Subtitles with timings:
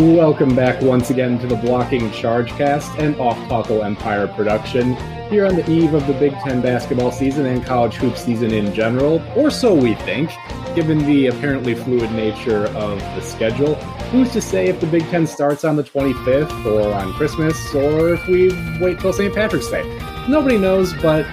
[0.00, 4.96] Welcome back once again to the Blocking Charge Cast and Off Tackle Empire production
[5.28, 8.72] here on the eve of the Big Ten basketball season and college hoop season in
[8.72, 10.30] general, or so we think,
[10.74, 13.74] given the apparently fluid nature of the schedule.
[14.10, 18.14] Who's to say if the Big Ten starts on the 25th or on Christmas or
[18.14, 18.48] if we
[18.80, 19.34] wait till St.
[19.34, 19.84] Patrick's Day?
[20.26, 21.26] Nobody knows, but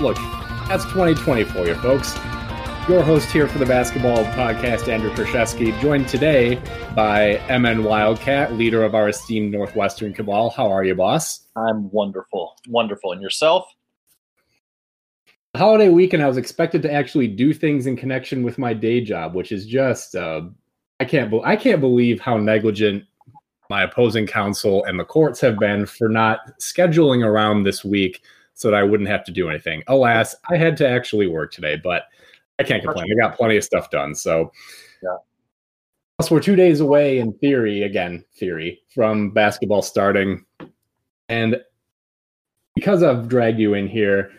[0.00, 0.16] look,
[0.68, 2.16] that's 2020 for you, folks.
[2.88, 6.54] Your host here for the basketball podcast, Andrew Kraszewski, joined today
[6.94, 10.50] by MN Wildcat, leader of our esteemed Northwestern cabal.
[10.50, 11.48] How are you, boss?
[11.56, 12.54] I'm wonderful.
[12.68, 13.10] Wonderful.
[13.10, 13.66] And yourself?
[15.56, 19.34] Holiday weekend, I was expected to actually do things in connection with my day job,
[19.34, 20.42] which is just uh,
[21.00, 23.02] I can't be- I can't believe how negligent
[23.68, 28.22] my opposing counsel and the courts have been for not scheduling around this week
[28.54, 29.82] so that I wouldn't have to do anything.
[29.88, 32.04] Alas, I had to actually work today, but
[32.58, 33.06] I can't complain.
[33.12, 34.14] I got plenty of stuff done.
[34.14, 34.50] So,
[35.02, 35.16] Yeah.
[36.18, 40.44] plus we're two days away in theory, again, theory from basketball starting.
[41.28, 41.60] And
[42.74, 44.32] because I've dragged you in here,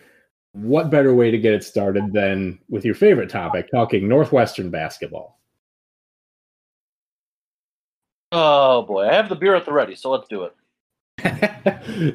[0.53, 5.39] what better way to get it started than with your favorite topic, talking Northwestern basketball?
[8.31, 10.53] Oh boy, I have the beer at the ready, so let's do it.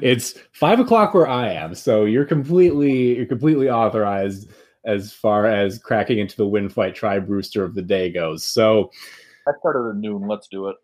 [0.01, 4.49] it's five o'clock where I am, so you're completely you're completely authorized
[4.85, 8.43] as far as cracking into the win fight try Brewster of the day goes.
[8.43, 8.91] So
[9.47, 10.27] I started at noon.
[10.27, 10.75] Let's do it.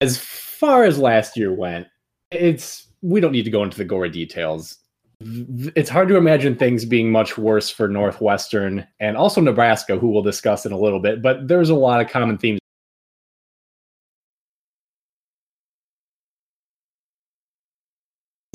[0.00, 1.86] as far as last year went,
[2.30, 4.78] it's we don't need to go into the gory details.
[5.20, 10.22] It's hard to imagine things being much worse for Northwestern and also Nebraska, who we'll
[10.22, 11.22] discuss in a little bit.
[11.22, 12.60] But there's a lot of common themes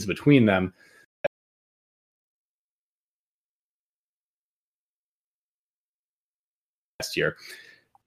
[0.05, 0.73] between them.
[7.11, 7.36] Last year,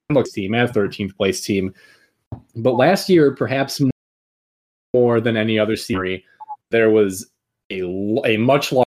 [0.09, 1.75] looks team and 13th place team,
[2.55, 3.79] but last year, perhaps
[4.95, 6.23] more than any other series,
[6.71, 7.29] there was
[7.69, 7.83] a,
[8.25, 8.85] a much larger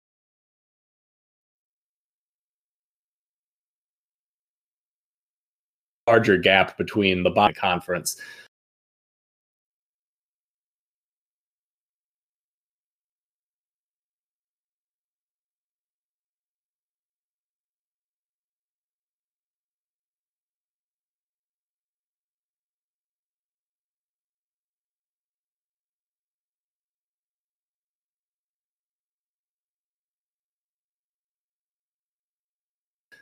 [6.08, 8.20] larger gap between the bottom conference.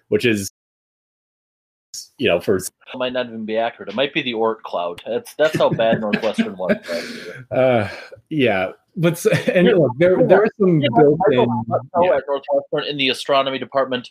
[0.09, 0.51] Which is
[2.19, 3.89] you know for It might not even be accurate.
[3.89, 5.03] It might be the Oort cloud.
[5.07, 6.77] That's that's how bad Northwestern was.
[6.89, 7.89] last uh
[8.29, 11.47] yeah but and look, there there are some Yeah, built-in
[12.03, 12.17] yeah.
[12.17, 14.09] at Northwestern in the astronomy department.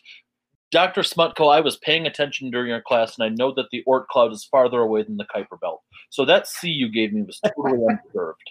[0.72, 1.02] Dr.
[1.02, 4.32] Smutko, I was paying attention during your class, and I know that the Oort cloud
[4.32, 5.82] is farther away than the Kuiper belt.
[6.10, 8.50] So that C you gave me was totally undeserved.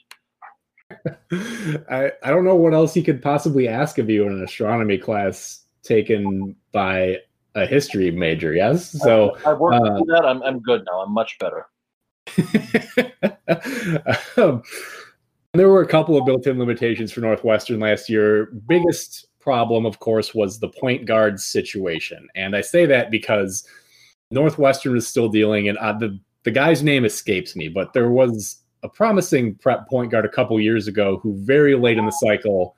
[1.90, 4.98] I, I don't know what else he could possibly ask of you in an astronomy
[4.98, 7.18] class taken by
[7.56, 10.26] a history major yes so I worked uh, through that.
[10.26, 11.02] I'm, I'm good now.
[11.02, 11.68] I'm much better.
[14.38, 14.64] um,
[15.54, 18.48] there were a couple of built-in limitations for Northwestern last year.
[18.68, 23.68] Biggest problem, of course, was the point guard situation, and I say that because
[24.32, 28.62] Northwestern is still dealing, and uh, the the guy's name escapes me, but there was
[28.84, 32.76] a promising prep point guard a couple years ago who very late in the cycle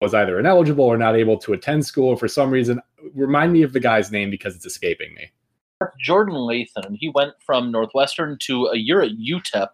[0.00, 2.80] was either ineligible or not able to attend school for some reason.
[3.14, 5.30] Remind me of the guy's name because it's escaping me.
[5.98, 9.68] Jordan Lathon, and he went from Northwestern to a year at UTEP,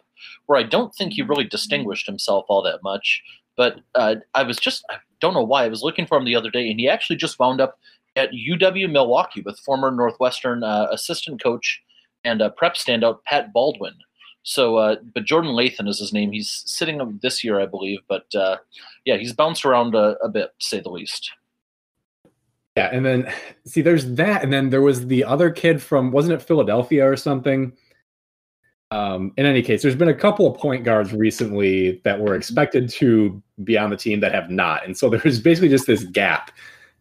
[0.46, 3.22] where I don't think he really distinguished himself all that much.
[3.56, 6.36] But uh, I was just, I don't know why, I was looking for him the
[6.36, 7.78] other day, and he actually just wound up
[8.14, 11.82] at UW Milwaukee with former Northwestern uh, assistant coach
[12.24, 13.94] and uh, prep standout Pat Baldwin.
[14.46, 16.30] So, uh, but Jordan Lathon is his name.
[16.30, 17.98] He's sitting this year, I believe.
[18.06, 18.58] But uh,
[19.04, 21.32] yeah, he's bounced around a, a bit, to say the least.
[22.76, 23.32] Yeah, and then
[23.66, 27.16] see, there's that, and then there was the other kid from wasn't it Philadelphia or
[27.16, 27.72] something?
[28.92, 32.88] Um, in any case, there's been a couple of point guards recently that were expected
[32.90, 36.52] to be on the team that have not, and so there's basically just this gap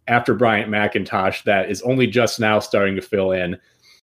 [0.07, 3.55] after Bryant McIntosh that is only just now starting to fill in.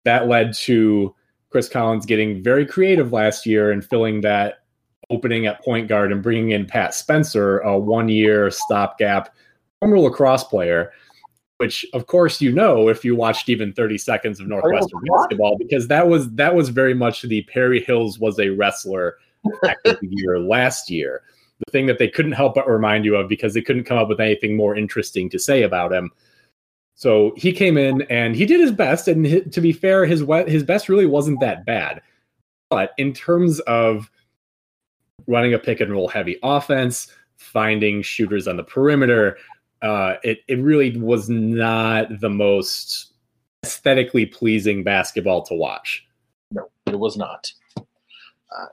[0.05, 1.15] That led to
[1.55, 4.65] Chris Collins getting very creative last year and filling that
[5.09, 9.33] opening at point guard and bringing in Pat Spencer, a one-year stopgap
[9.79, 10.91] former lacrosse player
[11.59, 15.87] which of course you know if you watched even 30 seconds of Northwestern basketball because
[15.87, 19.19] that was that was very much the Perry Hills was a wrestler
[20.03, 21.23] year last year.
[21.65, 24.09] The thing that they couldn't help but remind you of because they couldn't come up
[24.09, 26.11] with anything more interesting to say about him.
[26.95, 29.09] So he came in and he did his best.
[29.09, 32.01] And to be fair, his his best really wasn't that bad.
[32.71, 34.11] But in terms of
[35.27, 39.39] running a pick and roll heavy offense, finding shooters on the perimeter,
[39.83, 43.13] uh, it it really was not the most
[43.65, 46.07] aesthetically pleasing basketball to watch.
[46.53, 47.51] No, it was not.
[47.77, 48.67] Uh,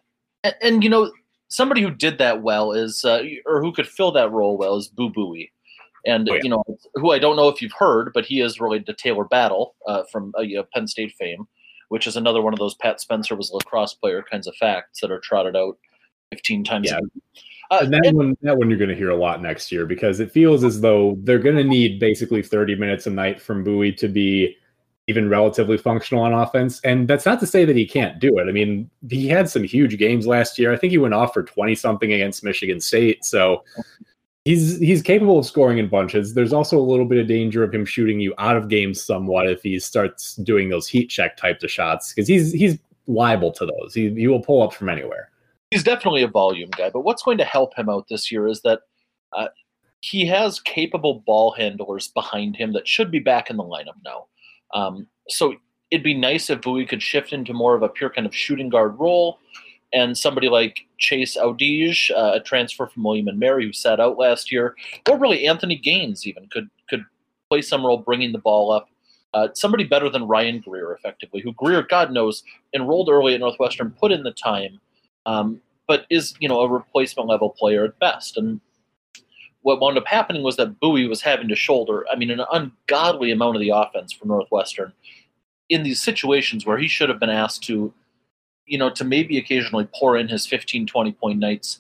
[0.43, 1.11] and, and, you know,
[1.47, 4.89] somebody who did that well is, uh, or who could fill that role well, is
[4.89, 5.49] Boo Buie.
[6.05, 6.39] And oh, yeah.
[6.43, 6.63] you know,
[6.95, 10.03] who I don't know if you've heard, but he is related to Taylor Battle uh,
[10.11, 11.47] from uh, you know, Penn State fame,
[11.89, 15.01] which is another one of those Pat Spencer was a lacrosse player kinds of facts
[15.01, 15.77] that are trotted out
[16.31, 16.89] fifteen times.
[16.89, 16.99] Yeah.
[17.71, 19.85] Uh, and that and, one, that one, you're going to hear a lot next year
[19.85, 23.63] because it feels as though they're going to need basically 30 minutes a night from
[23.63, 24.57] Buie to be
[25.07, 26.81] even relatively functional on offense.
[26.81, 28.47] And that's not to say that he can't do it.
[28.47, 30.73] I mean, he had some huge games last year.
[30.73, 33.23] I think he went off for 20 something against Michigan State.
[33.23, 33.63] So
[34.45, 36.33] he's he's capable of scoring in bunches.
[36.33, 39.49] There's also a little bit of danger of him shooting you out of games somewhat
[39.49, 42.77] if he starts doing those heat check types of shots because he's he's
[43.07, 43.93] liable to those.
[43.93, 45.29] He he will pull up from anywhere.
[45.69, 48.61] He's definitely a volume guy, but what's going to help him out this year is
[48.63, 48.81] that
[49.31, 49.47] uh,
[50.01, 54.25] he has capable ball handlers behind him that should be back in the lineup now.
[54.73, 55.55] Um, so
[55.89, 58.67] it'd be nice if Buie could shift into more of a pure kind of shooting
[58.67, 59.39] guard role
[59.93, 64.17] and somebody like Chase Audige, uh, a transfer from William and Mary who sat out
[64.17, 64.75] last year,
[65.09, 67.05] or really Anthony Gaines even could could
[67.49, 68.89] play some role bringing the ball up.
[69.33, 72.43] Uh, somebody better than Ryan Greer, effectively, who Greer, God knows,
[72.73, 74.79] enrolled early at Northwestern, put in the time,
[75.25, 78.37] um, but is you know a replacement level player at best.
[78.37, 78.59] And
[79.61, 83.31] what wound up happening was that Buie was having to shoulder, I mean, an ungodly
[83.31, 84.91] amount of the offense for Northwestern
[85.69, 87.93] in these situations where he should have been asked to
[88.65, 91.79] you know, to maybe occasionally pour in his 15, 20 point nights,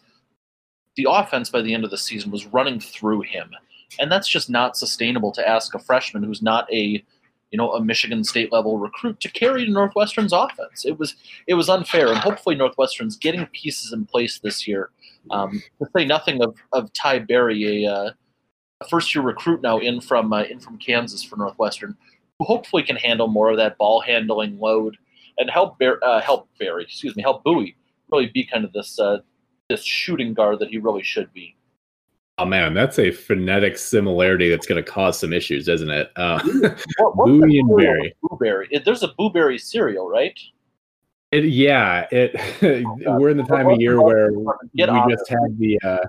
[0.95, 3.51] the offense by the end of the season was running through him.
[3.99, 7.03] And that's just not sustainable to ask a freshman who's not a,
[7.51, 10.85] you know, a Michigan State level recruit to carry Northwestern's offense.
[10.85, 11.15] It was
[11.47, 14.89] it was unfair, and hopefully Northwestern's getting pieces in place this year.
[15.29, 18.11] Um, to say nothing of of Ty Berry, a, uh,
[18.81, 21.97] a first year recruit now in from uh, in from Kansas for Northwestern,
[22.39, 24.97] who hopefully can handle more of that ball handling load
[25.37, 27.75] and help Bear, uh, help Barry, excuse me, help Buie
[28.11, 29.19] really be kind of this uh,
[29.69, 31.55] this shooting guard that he really should be.
[32.37, 36.11] Oh man, that's a phonetic similarity that's going to cause some issues, isn't it?
[36.15, 36.41] Uh,
[36.97, 38.15] what, Buie and Barry.
[38.21, 38.69] Blueberry.
[38.83, 40.37] There's a blueberry cereal, right?
[41.31, 42.35] It, yeah, it.
[43.07, 44.45] Oh, we're in the time of year where we
[45.09, 45.79] just had the.
[45.83, 46.07] Uh,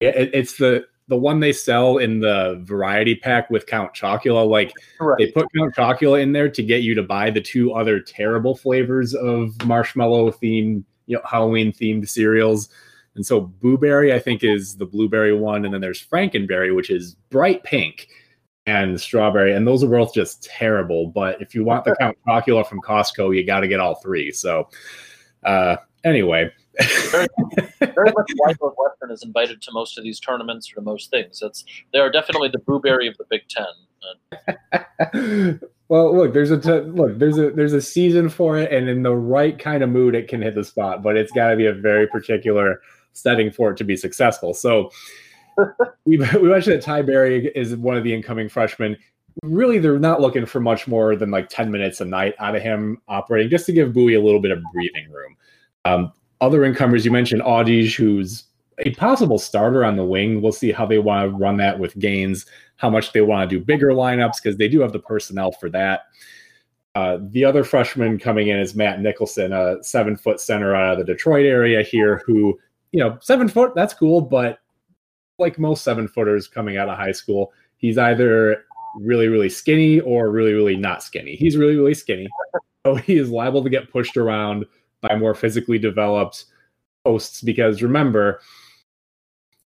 [0.00, 4.48] it, it's the the one they sell in the variety pack with Count Chocula.
[4.48, 5.18] Like right.
[5.18, 8.56] they put Count Chocula in there to get you to buy the two other terrible
[8.56, 12.68] flavors of marshmallow themed, you know, Halloween themed cereals.
[13.14, 17.14] And so Blueberry, I think, is the blueberry one, and then there's Frankenberry, which is
[17.28, 18.08] bright pink,
[18.66, 21.08] and strawberry, and those are both just terrible.
[21.08, 24.30] But if you want the Count Chocula from Costco, you got to get all three.
[24.30, 24.68] So,
[25.42, 27.26] uh, anyway, very,
[27.80, 31.42] very much why Northwestern is invited to most of these tournaments or to most things.
[31.42, 33.66] It's they are definitely the blueberry of the Big Ten.
[35.88, 39.02] well, look, there's a t- look, there's a there's a season for it, and in
[39.02, 41.02] the right kind of mood, it can hit the spot.
[41.02, 42.80] But it's got to be a very particular
[43.12, 44.54] setting for it to be successful.
[44.54, 44.90] So.
[46.06, 48.96] we, we mentioned that Ty Berry is one of the incoming freshmen
[49.42, 52.62] really they're not looking for much more than like 10 minutes a night out of
[52.62, 55.36] him operating just to give Buie a little bit of breathing room.
[55.84, 58.44] Um, other incomers, you mentioned Audige, who's
[58.78, 60.42] a possible starter on the wing.
[60.42, 62.46] We'll see how they want to run that with Gaines,
[62.76, 65.70] how much they want to do bigger lineups because they do have the personnel for
[65.70, 66.02] that.
[66.96, 70.98] Uh, the other freshman coming in is Matt Nicholson, a seven foot center out of
[70.98, 72.58] the Detroit area here, who,
[72.90, 74.58] you know, seven foot, that's cool, but
[75.38, 78.64] like most seven footers coming out of high school, he's either
[78.96, 81.36] really, really skinny or really, really not skinny.
[81.36, 82.28] He's really, really skinny.
[82.84, 84.66] So he is liable to get pushed around
[85.02, 86.46] by more physically developed
[87.04, 88.40] hosts because remember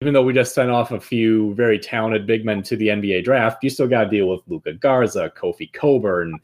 [0.02, 3.26] even though we just sent off a few very talented big men to the NBA
[3.26, 6.40] draft, you still got to deal with Luka Garza, Kofi Cockburn.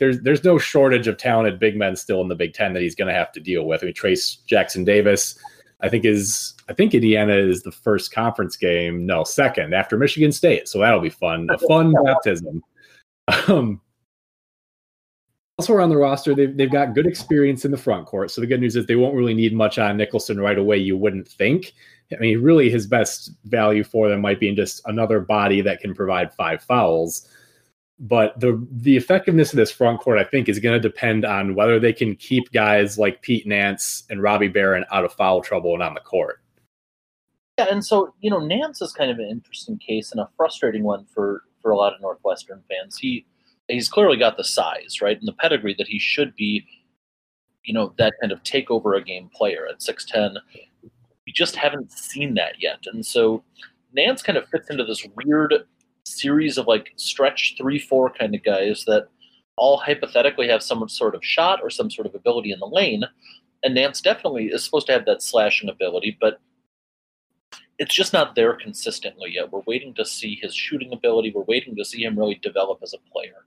[0.00, 2.96] There's there's no shortage of talented big men still in the Big Ten that he's
[2.96, 3.82] going to have to deal with.
[3.82, 5.38] I mean, Trayce Jackson Davis,
[5.80, 10.32] I think is I think Indiana is the first conference game, no, second after Michigan
[10.32, 11.46] State, so that'll be fun.
[11.50, 12.62] A fun baptism.
[13.48, 13.80] Um,
[15.58, 18.30] also around the roster, they've, they've got good experience in the front court.
[18.30, 20.96] So the good news is they won't really need much on Nicholson right away, you
[20.96, 21.72] wouldn't think.
[22.12, 25.80] I mean, really, his best value for them might be in just another body that
[25.80, 27.26] can provide five fouls.
[27.98, 31.54] But the the effectiveness of this front court, I think, is going to depend on
[31.54, 35.72] whether they can keep guys like Pete Nance and Robbie Beran out of foul trouble
[35.72, 36.42] and on the court.
[37.58, 40.84] Yeah, and so you know, Nance is kind of an interesting case and a frustrating
[40.84, 42.98] one for for a lot of Northwestern fans.
[42.98, 43.24] He
[43.68, 46.66] he's clearly got the size, right, and the pedigree that he should be,
[47.64, 50.36] you know, that kind of take over a game player at six ten.
[51.26, 53.42] We just haven't seen that yet, and so
[53.92, 55.54] Nance kind of fits into this weird
[56.04, 59.08] series of like stretch three four kind of guys that
[59.56, 63.04] all hypothetically have some sort of shot or some sort of ability in the lane.
[63.64, 66.40] And Nance definitely is supposed to have that slashing ability, but
[67.78, 69.50] it's just not there consistently yet.
[69.50, 71.32] We're waiting to see his shooting ability.
[71.34, 73.46] We're waiting to see him really develop as a player.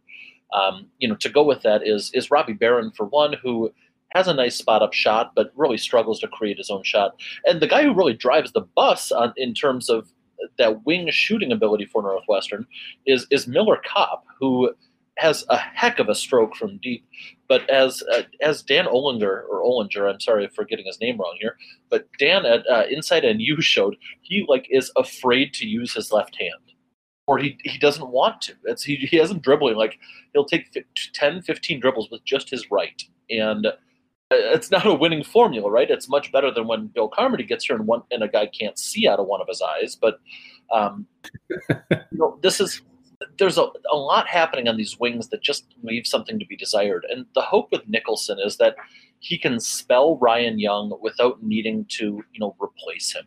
[0.53, 3.71] Um, you know, to go with that is is Robbie Beran for one, who
[4.09, 7.15] has a nice spot up shot, but really struggles to create his own shot.
[7.45, 10.11] And the guy who really drives the bus on, in terms of
[10.57, 12.65] that wing shooting ability for Northwestern
[13.05, 14.71] is is Miller Kopp, who
[15.17, 17.05] has a heck of a stroke from deep.
[17.47, 21.35] But as uh, as Dan Olinger or Olinger, I'm sorry for getting his name wrong
[21.39, 21.57] here,
[21.89, 26.37] but Dan at uh, Inside NU showed he like is afraid to use his left
[26.37, 26.68] hand,
[27.29, 28.55] or he he doesn't want to.
[28.65, 29.99] It's he he hasn't dribbling like
[30.33, 30.75] he'll take
[31.13, 33.73] 10, 15 dribbles with just his right, and uh,
[34.31, 35.91] it's not a winning formula, right?
[35.91, 38.79] It's much better than when Bill Carmody gets here and one and a guy can't
[38.79, 39.95] see out of one of his eyes.
[39.95, 40.19] But
[40.73, 41.05] um,
[41.69, 42.81] you know, this is
[43.37, 47.05] there's a, a lot happening on these wings that just leave something to be desired.
[47.11, 48.75] And the hope with Nicholson is that
[49.19, 53.25] he can spell Ryan Young without needing to, you know, replace him.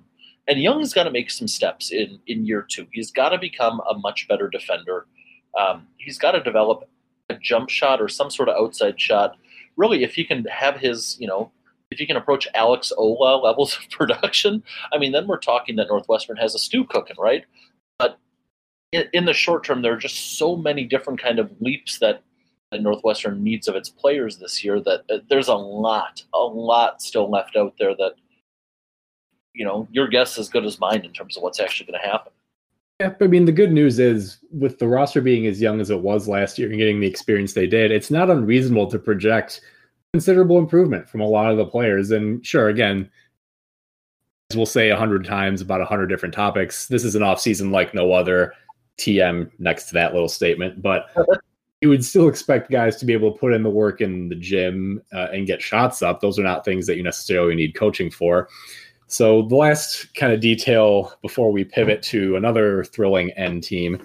[0.53, 2.87] And Young's got to make some steps in in year two.
[2.93, 5.07] He's got to become a much better defender.
[5.59, 6.87] Um, he's got to develop
[7.31, 9.39] a jump shot or some sort of outside shot.
[9.79, 11.51] Really, if he can have his, you know,
[11.91, 15.89] if he can approach Alex Olah levels of production, I mean, then we're talking that
[15.89, 17.47] Northwestern has a stew cooking, right?
[17.99, 18.19] But
[18.93, 22.25] in, in the short term, there are just so many different kind of leaps that,
[22.73, 27.01] that Northwestern needs of its players this year that uh, there's a lot, a lot
[27.01, 28.17] still left out there that,
[29.55, 32.01] you know, your guess is as good as mine in terms of what's actually going
[32.01, 32.33] to happen.
[33.01, 36.01] Yeah, I mean, the good news is with the roster being as young as it
[36.01, 39.61] was last year and getting the experience they did, it's not unreasonable to project
[40.13, 42.11] considerable improvement from a lot of the players.
[42.11, 43.11] And sure, again,
[44.51, 47.41] as we'll say a hundred times about a hundred different topics, this is an off
[47.41, 48.55] season like no other.
[48.99, 51.11] TM next to that little statement, but
[51.81, 54.35] you would still expect guys to be able to put in the work in the
[54.35, 56.21] gym uh, and get shots up.
[56.21, 58.49] Those are not things that you necessarily need coaching for.
[59.13, 64.03] So the last kind of detail before we pivot to another thrilling end team,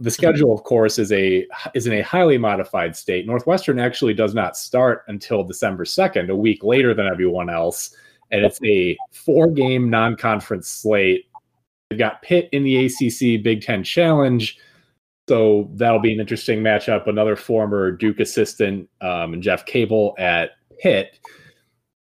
[0.00, 3.26] the schedule, of course, is a is in a highly modified state.
[3.26, 7.94] Northwestern actually does not start until December second, a week later than everyone else,
[8.30, 11.26] and it's a four game non conference slate
[11.92, 14.58] They've got Pitt in the ACC Big Ten Challenge.
[15.28, 17.06] So that'll be an interesting matchup.
[17.06, 21.18] Another former Duke assistant, um, Jeff Capel at Pitt.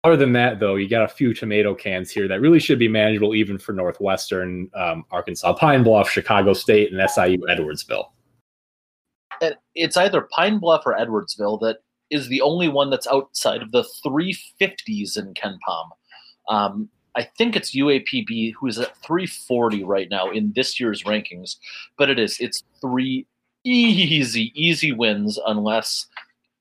[0.03, 2.87] Other than that, though, you got a few tomato cans here that really should be
[2.87, 8.05] manageable even for Northwestern, um, Arkansas Pine Bluff, Chicago State, and SIU Edwardsville.
[9.75, 11.77] It's either Pine Bluff or Edwardsville that
[12.09, 15.89] is the only one that's outside of the 350s in KenPom.
[16.47, 21.55] Um, I think it's UAPB who is at 340 right now in this year's rankings,
[21.97, 23.25] but it is it's three
[23.63, 26.07] easy easy wins unless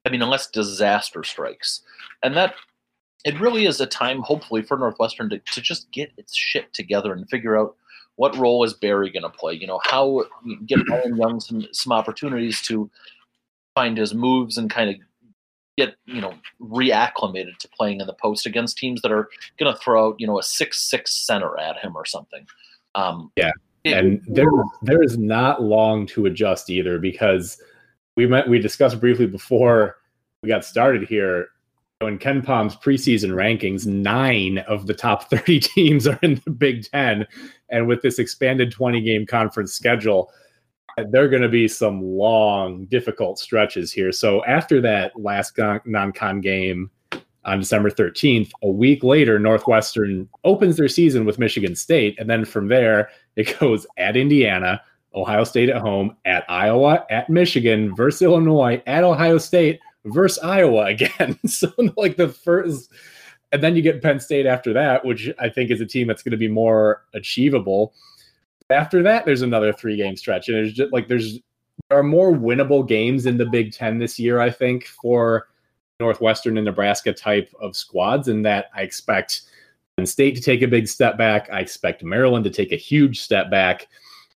[0.07, 1.83] I mean unless disaster strikes,
[2.23, 2.55] and that
[3.26, 7.12] it really is a time hopefully for Northwestern to, to just get its shit together
[7.12, 7.75] and figure out
[8.14, 9.52] what role is Barry going to play.
[9.52, 10.25] You know how
[10.64, 12.90] get Ryan Young some some opportunities to
[13.75, 14.97] find his moves and kind of
[15.76, 19.28] get you know reacclimated to playing in the post against teams that are
[19.59, 22.47] going to throw you know a six six center at him or something.
[22.95, 23.50] Um, yeah,
[23.85, 24.47] it, and there
[24.83, 27.61] there is not long to adjust either because
[28.16, 29.97] we met we discussed briefly before
[30.42, 31.49] we got started here.
[32.02, 37.26] In KenPom's preseason rankings, nine of the top 30 teams are in the Big Ten.
[37.70, 40.30] And with this expanded 20 game conference schedule,
[41.08, 44.12] there are going to be some long, difficult stretches here.
[44.12, 46.90] So after that last non-con game
[47.46, 52.44] on December 13th, a week later, Northwestern opens their season with Michigan State, and then
[52.44, 54.82] from there it goes at Indiana,
[55.14, 60.86] Ohio State at home, at Iowa, at Michigan, versus Illinois, at Ohio State, versus Iowa
[60.86, 61.38] again.
[61.46, 62.90] so like the first,
[63.52, 66.22] and then you get Penn State after that, which I think is a team that's
[66.22, 67.94] going to be more achievable
[68.70, 71.38] after that, there's another three game stretch, and there's just like there's
[71.88, 74.40] there are more winnable games in the Big Ten this year.
[74.40, 75.48] I think for
[76.00, 79.42] Northwestern and Nebraska type of squads, and that I expect
[79.96, 81.48] Penn State to take a big step back.
[81.52, 83.88] I expect Maryland to take a huge step back.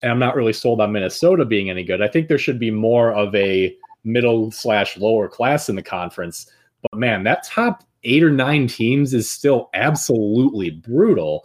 [0.02, 2.02] and I'm not really sold on Minnesota being any good.
[2.02, 3.75] I think there should be more of a
[4.06, 6.50] middle slash lower class in the conference.
[6.80, 11.44] But man, that top eight or nine teams is still absolutely brutal.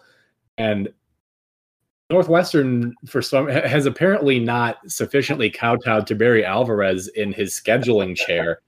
[0.57, 0.93] And
[2.11, 8.61] Northwestern, for some, has apparently not sufficiently kowtowed to Barry Alvarez in his scheduling chair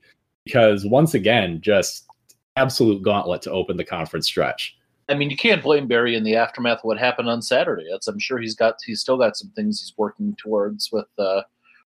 [0.45, 2.07] because, once again, just
[2.55, 4.75] absolute gauntlet to open the conference stretch.
[5.09, 7.85] I mean, you can't blame Barry in the aftermath of what happened on Saturday.
[7.91, 11.41] That's, I'm sure he's got he's still got some things he's working towards with uh,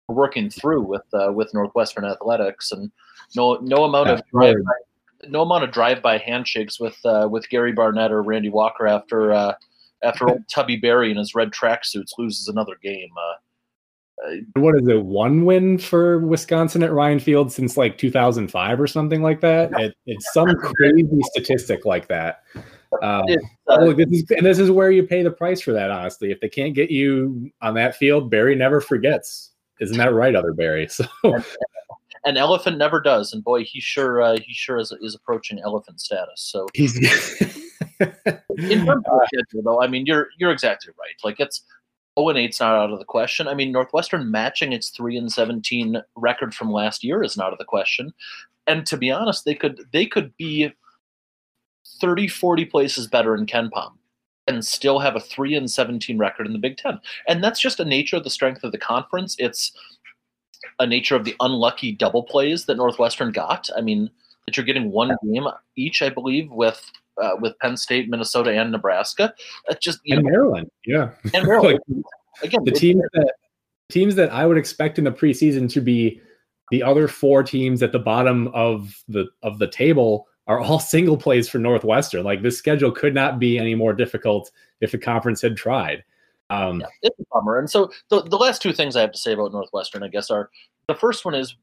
[0.07, 2.91] working through with uh, with Northwestern athletics, and
[3.35, 4.55] no no amount That's of right.
[5.27, 9.31] no amount of drive by handshakes with uh, with Gary Barnett or Randy Walker after
[9.31, 9.53] uh,
[10.03, 13.09] after old Tubby Barry in his red tracksuits loses another game.
[13.17, 13.33] Uh,
[14.25, 15.03] uh, what is it?
[15.03, 19.71] One win for Wisconsin at Ryan Field since like 2005 or something like that.
[19.79, 22.41] It, it's some crazy statistic like that.
[23.03, 23.25] Um,
[23.67, 25.91] uh, this is, and this is where you pay the price for that.
[25.91, 29.51] Honestly, if they can't get you on that field, Barry never forgets.
[29.79, 30.88] Isn't that right, other Barry?
[30.98, 31.05] So.
[32.25, 36.01] And, elephant never does, and boy, he sure uh, he sure is, is approaching elephant
[36.01, 36.41] status.
[36.41, 36.98] So he's
[38.00, 39.81] in terms of schedule, though.
[39.81, 41.15] I mean, you're you're exactly right.
[41.24, 41.63] Like it's
[42.19, 43.48] 0 and 8's not out of the question.
[43.48, 47.53] I mean, Northwestern matching its 3 and 17 record from last year is not out
[47.53, 48.12] of the question.
[48.65, 50.72] And to be honest, they could they could be
[52.01, 53.97] 30 40 places better in Ken KenPom
[54.48, 57.00] and still have a 3 and 17 record in the Big 10.
[57.27, 59.36] And that's just a nature of the strength of the conference.
[59.39, 59.72] It's
[60.80, 63.70] a nature of the unlucky double plays that Northwestern got.
[63.77, 64.10] I mean,
[64.46, 66.89] that you're getting one game each, I believe, with
[67.22, 69.34] uh, with Penn State, Minnesota, and Nebraska.
[69.68, 71.80] That's just and know, Maryland, yeah, and Maryland.
[71.89, 72.04] like,
[72.44, 73.34] Again, the teams that
[73.89, 76.22] teams that I would expect in the preseason to be
[76.72, 81.18] the other four teams at the bottom of the of the table are all single
[81.18, 82.24] plays for Northwestern.
[82.24, 84.51] Like this schedule could not be any more difficult
[84.82, 86.04] if the conference had tried.
[86.50, 87.60] Um, yeah, it's a bummer.
[87.60, 90.32] And so the, the last two things I have to say about Northwestern, I guess,
[90.32, 90.50] are
[90.88, 91.56] the first one is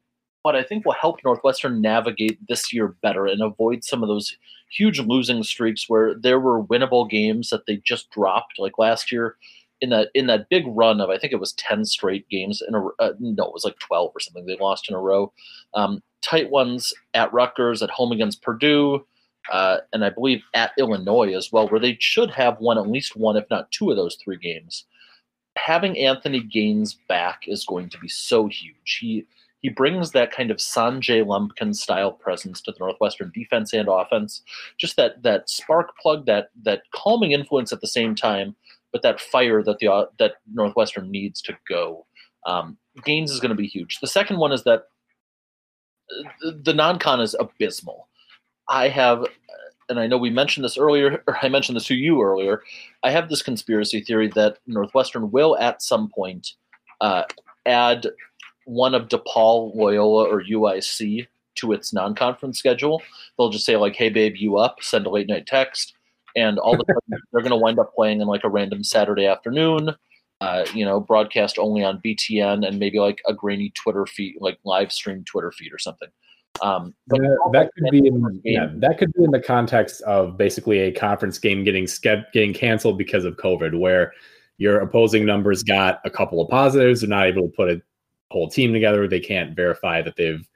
[0.43, 4.37] what I think will help Northwestern navigate this year better and avoid some of those
[4.71, 8.59] huge losing streaks where there were winnable games that they just dropped.
[8.59, 9.37] Like last year,
[9.85, 12.75] in that in that big run of I think it was ten straight games in
[12.75, 14.47] a uh, no, it was like twelve or something.
[14.47, 15.33] They lost in a row.
[15.75, 19.07] Um, tight ones at Rutgers, at home against Purdue,
[19.53, 23.15] uh, and I believe at Illinois as well, where they should have won at least
[23.15, 24.87] one, if not two, of those three games.
[25.57, 28.99] Having Anthony Gaines back is going to be so huge.
[29.01, 29.27] He
[29.61, 34.43] he brings that kind of Sanjay Lumpkin style presence to the Northwestern defense and offense.
[34.79, 38.57] Just that that spark plug, that that calming influence at the same time,
[38.95, 42.07] but that fire that the uh, that Northwestern needs to go.
[42.47, 43.99] Um, Gaines is going to be huge.
[43.99, 44.85] The second one is that
[46.63, 48.07] the non-con is abysmal.
[48.69, 49.27] I have,
[49.89, 52.63] and I know we mentioned this earlier, or I mentioned this to you earlier.
[53.03, 56.53] I have this conspiracy theory that Northwestern will, at some point,
[57.01, 57.25] uh,
[57.67, 58.07] add
[58.67, 61.27] one of DePaul, Loyola, or UIC
[61.57, 63.03] to its non-conference schedule.
[63.37, 65.95] They'll just say like, "Hey, babe, you up?" Send a late night text,
[66.37, 68.83] and all of a sudden they're going to wind up playing in like a random
[68.85, 69.95] Saturday afternoon
[70.41, 74.59] uh, you know, broadcast only on BTN and maybe like a grainy Twitter feed, like
[74.65, 76.09] live stream Twitter feed or something.
[76.63, 77.21] Um, but
[77.53, 81.39] that could be in, yeah, that could be in the context of basically a conference
[81.39, 81.89] game getting
[82.33, 84.13] getting canceled because of COVID, where
[84.59, 87.83] your opposing numbers got a couple of positives, they're not able to put a
[88.31, 90.47] whole team together, they can't verify that they've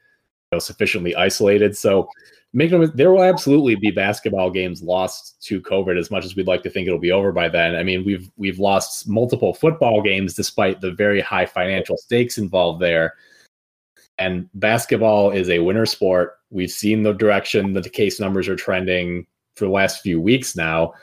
[0.52, 1.76] know, sufficiently isolated.
[1.76, 2.08] So
[2.52, 6.46] make them there will absolutely be basketball games lost to covid as much as we'd
[6.46, 7.74] like to think it'll be over by then.
[7.74, 12.80] I mean we've we've lost multiple football games despite the very high financial stakes involved
[12.80, 13.14] there.
[14.18, 16.38] And basketball is a winter sport.
[16.50, 20.56] We've seen the direction that the case numbers are trending for the last few weeks
[20.56, 20.94] now.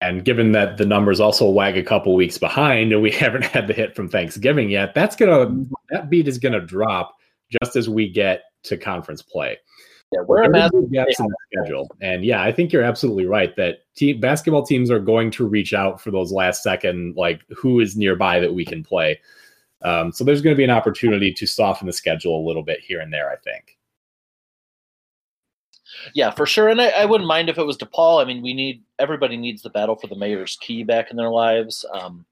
[0.00, 3.66] And given that the numbers also lag a couple weeks behind and we haven't had
[3.66, 7.16] the hit from thanksgiving yet that's gonna that beat is gonna drop
[7.60, 9.58] just as we get to conference play
[10.12, 13.54] yeah, we're a massive gaps in the schedule, and yeah, I think you're absolutely right
[13.56, 17.80] that team basketball teams are going to reach out for those last second, like who
[17.80, 19.20] is nearby that we can play.
[19.82, 22.80] Um, so there's going to be an opportunity to soften the schedule a little bit
[22.80, 23.30] here and there.
[23.30, 23.76] I think.
[26.14, 28.22] Yeah, for sure, and I, I wouldn't mind if it was DePaul.
[28.22, 31.30] I mean, we need everybody needs the battle for the mayor's key back in their
[31.30, 31.84] lives.
[31.92, 32.24] Um,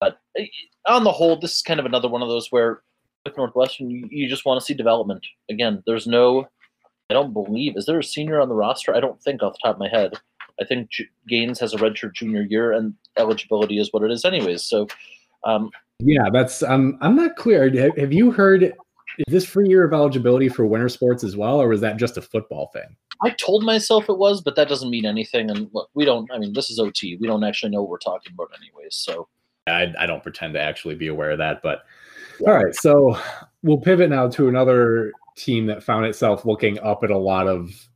[0.00, 0.46] but eh,
[0.86, 2.82] on the whole, this is kind of another one of those where
[3.24, 5.24] with Northwestern, you, you just want to see development.
[5.50, 6.48] Again, there's no
[7.10, 8.94] I don't believe is there a senior on the roster?
[8.94, 10.14] I don't think off the top of my head.
[10.60, 14.24] I think J- Gaines has a redshirt junior year, and eligibility is what it is,
[14.24, 14.62] anyways.
[14.62, 14.86] So,
[15.44, 17.70] um, yeah, that's um, I'm not clear.
[17.70, 18.62] Have, have you heard?
[19.18, 22.16] Is this free year of eligibility for winter sports as well, or was that just
[22.16, 22.96] a football thing?
[23.22, 25.50] I told myself it was, but that doesn't mean anything.
[25.50, 26.30] And look, we don't.
[26.32, 27.18] I mean, this is OT.
[27.20, 28.96] We don't actually know what we're talking about, anyways.
[28.96, 29.28] So,
[29.66, 31.84] I, I don't pretend to actually be aware of that, but
[32.46, 32.74] all right.
[32.74, 33.16] So
[33.62, 37.88] we'll pivot now to another team that found itself looking up at a lot of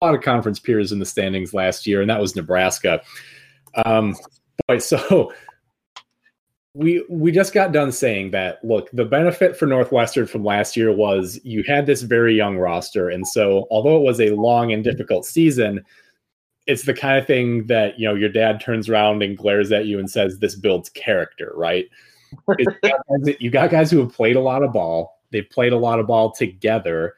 [0.00, 3.00] a lot of conference peers in the standings last year, and that was Nebraska.
[3.86, 4.16] Um,
[4.66, 5.32] boy, so
[6.74, 10.92] we we just got done saying that look, the benefit for Northwestern from last year
[10.92, 14.82] was you had this very young roster, and so although it was a long and
[14.82, 15.84] difficult season,
[16.66, 19.86] it's the kind of thing that you know your dad turns around and glares at
[19.86, 21.86] you and says, "This builds character," right?
[23.40, 25.20] You got guys who have played a lot of ball.
[25.30, 27.14] They've played a lot of ball together,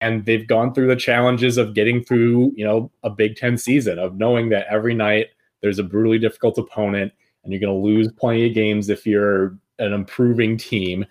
[0.00, 3.98] and they've gone through the challenges of getting through, you know, a Big Ten season
[3.98, 5.28] of knowing that every night
[5.60, 7.12] there's a brutally difficult opponent,
[7.44, 11.06] and you're going to lose plenty of games if you're an improving team.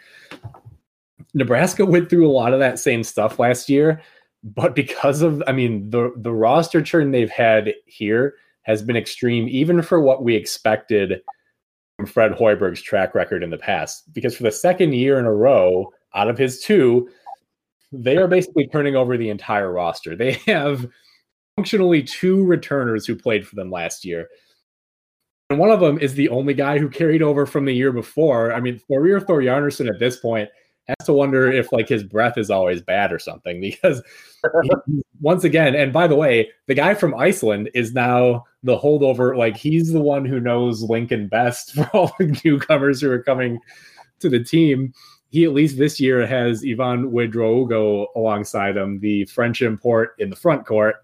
[1.34, 4.02] Nebraska went through a lot of that same stuff last year,
[4.44, 9.48] but because of, I mean, the the roster churn they've had here has been extreme,
[9.48, 11.22] even for what we expected
[12.06, 14.12] Fred Hoiberg's track record in the past.
[14.14, 17.10] Because for the second year in a row, out of his two,
[17.92, 20.16] they are basically turning over the entire roster.
[20.16, 20.88] They have
[21.56, 24.28] functionally two returners who played for them last year.
[25.50, 28.54] And one of them is the only guy who carried over from the year before.
[28.54, 30.50] I mean, Thorir Thorbjarnarson at this point
[30.88, 34.02] has to wonder if like his breath is always bad or something because
[35.20, 39.38] once again, and by the way, the guy from Iceland is now the holdover.
[39.38, 43.60] Like he's the one who knows Lincoln best for all the newcomers who are coming
[44.20, 44.94] to the team.
[45.30, 50.36] He at least this year has Yvan Ouedraogo alongside him, the French import in the
[50.36, 50.96] front court.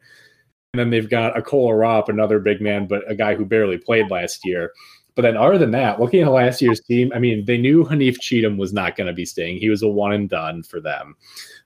[0.74, 4.12] And then they've got Akol Arop, another big man, but a guy who barely played
[4.12, 4.74] last year.
[5.18, 8.20] But then, other than that, looking at last year's team, I mean, they knew Haanif
[8.22, 9.58] Cheatham was not going to be staying.
[9.58, 11.16] He was a one and done for them.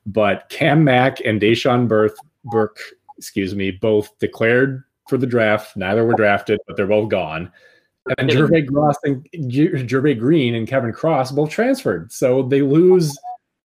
[0.05, 2.79] But Cam Mack and Dachon Burke, Burke,
[3.17, 5.75] excuse me, both declared for the draft.
[5.75, 7.51] Neither were drafted, but they're both gone.
[8.17, 12.09] And Jervay Gross and Jervay Green and Kevin Cross both transferred.
[12.13, 13.13] So they lose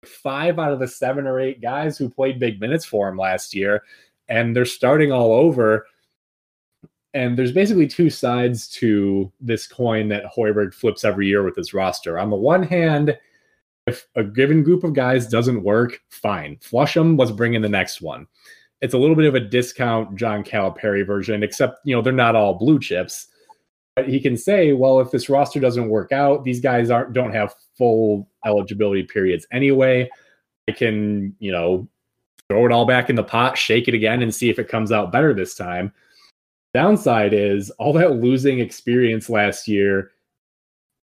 [0.05, 3.55] five out of the seven or eight guys who played big minutes for him last
[3.55, 3.85] year,
[4.29, 5.87] and they're starting all over.
[7.15, 11.73] And there's basically two sides to this coin that Hoiberg flips every year with his
[11.73, 12.19] roster.
[12.19, 13.17] On the one hand,
[13.87, 17.17] if a given group of guys doesn't work, fine, flush them.
[17.17, 18.27] Let's bring in the next one.
[18.81, 22.37] It's a little bit of a discount John Calipari version, except you know they're not
[22.37, 23.29] all blue chips.
[23.97, 27.33] But he can say, well, if this roster doesn't work out, these guys aren't don't
[27.33, 30.09] have full eligibility periods anyway.
[30.69, 31.89] I can you know
[32.49, 34.93] throw it all back in the pot, shake it again, and see if it comes
[34.93, 35.93] out better this time.
[36.75, 40.11] Downside is all that losing experience last year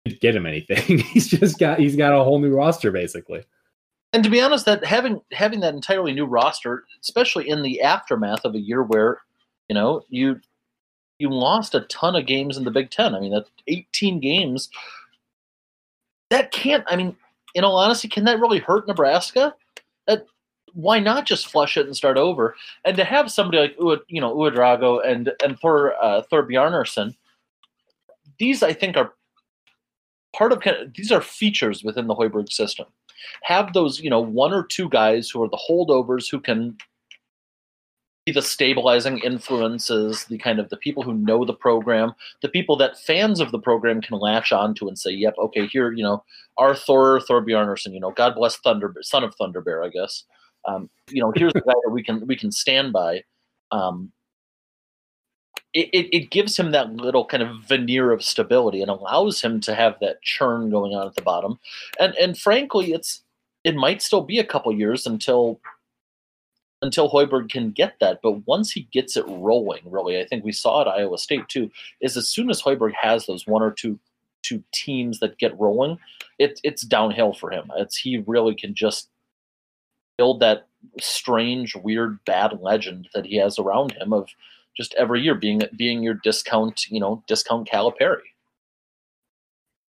[0.05, 0.99] didn't get him anything.
[1.13, 3.45] he's just got he's got a whole new roster basically.
[4.13, 8.45] And to be honest, that having having that entirely new roster, especially in the aftermath
[8.45, 9.19] of a year where,
[9.69, 10.41] you know, you
[11.19, 13.15] you lost a ton of games in the Big Ten.
[13.15, 14.71] I mean, that's 18 games.
[16.31, 16.85] That can't.
[16.89, 17.15] I mean,
[17.55, 19.55] in all honesty, can that really hurt Nebraska?
[20.07, 20.27] That
[20.75, 22.57] why not just flush it and start over?
[22.85, 27.15] And to have somebody like you know Ouedraogo and and Thor uh, Thorbjarnarson,
[28.39, 29.15] these I think are
[30.35, 30.63] part of
[30.95, 32.87] these are features within the Hoiberg system.
[33.43, 36.77] Have those you know one or two guys who are the holdovers who can
[38.27, 42.77] be the stabilizing influences, the kind of the people who know the program, the people
[42.77, 46.25] that fans of the program can latch onto and say, "Yep, okay, here you know
[46.59, 50.25] Arthur Thorbjarnarson, you know, God bless Thunder, son of Thunder Bear, I guess."
[50.67, 53.25] Um, you know, here's the guy that we can we can stand by.
[53.71, 54.13] Um,
[55.73, 59.61] it, it, it, gives him that little kind of veneer of stability and allows him
[59.61, 61.61] to have that churn going on at the bottom.
[62.01, 63.23] And and frankly, it's
[63.63, 65.61] it might still be a couple years until
[66.83, 68.21] until Hoiberg can get that.
[68.23, 71.71] But once he gets it rolling, really, I think we saw at Iowa State too,
[72.01, 73.99] is as soon as Hoiberg has those one or two
[74.43, 75.99] two teams that get rolling,
[76.39, 77.71] it, it's downhill for him.
[77.77, 79.11] It's he really can just
[80.21, 80.67] build that
[81.01, 84.29] strange, weird, bad legend that he has around him of
[84.77, 88.29] just every year being being your discount, you know, discount Calipari.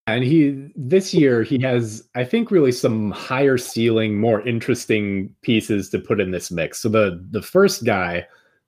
[0.08, 5.90] And he this year he has, I think, really some higher ceiling, more interesting pieces
[5.90, 6.82] to put in this mix.
[6.82, 8.26] So the the first guy,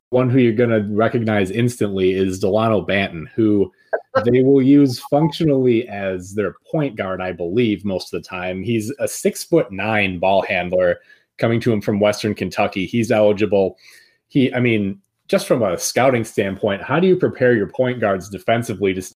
[0.10, 3.71] one who you're gonna recognize instantly is Delano Banton, who
[4.26, 8.63] they will use functionally as their point guard, I believe, most of the time.
[8.63, 10.99] He's a six foot nine ball handler
[11.38, 12.86] coming to him from Western Kentucky.
[12.86, 13.78] He's eligible.
[14.28, 18.30] He, I mean, just from a scouting standpoint, how do you prepare your point guards
[18.30, 19.15] defensively to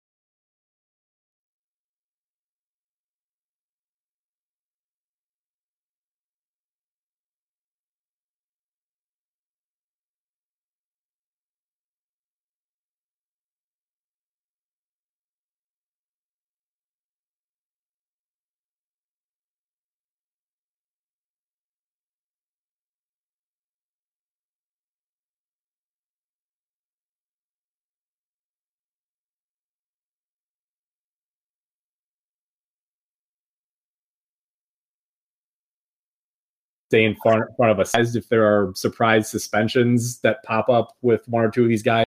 [36.90, 40.96] stay in front, front of us as if there are surprise suspensions that pop up
[41.02, 42.06] with one or two of these guys.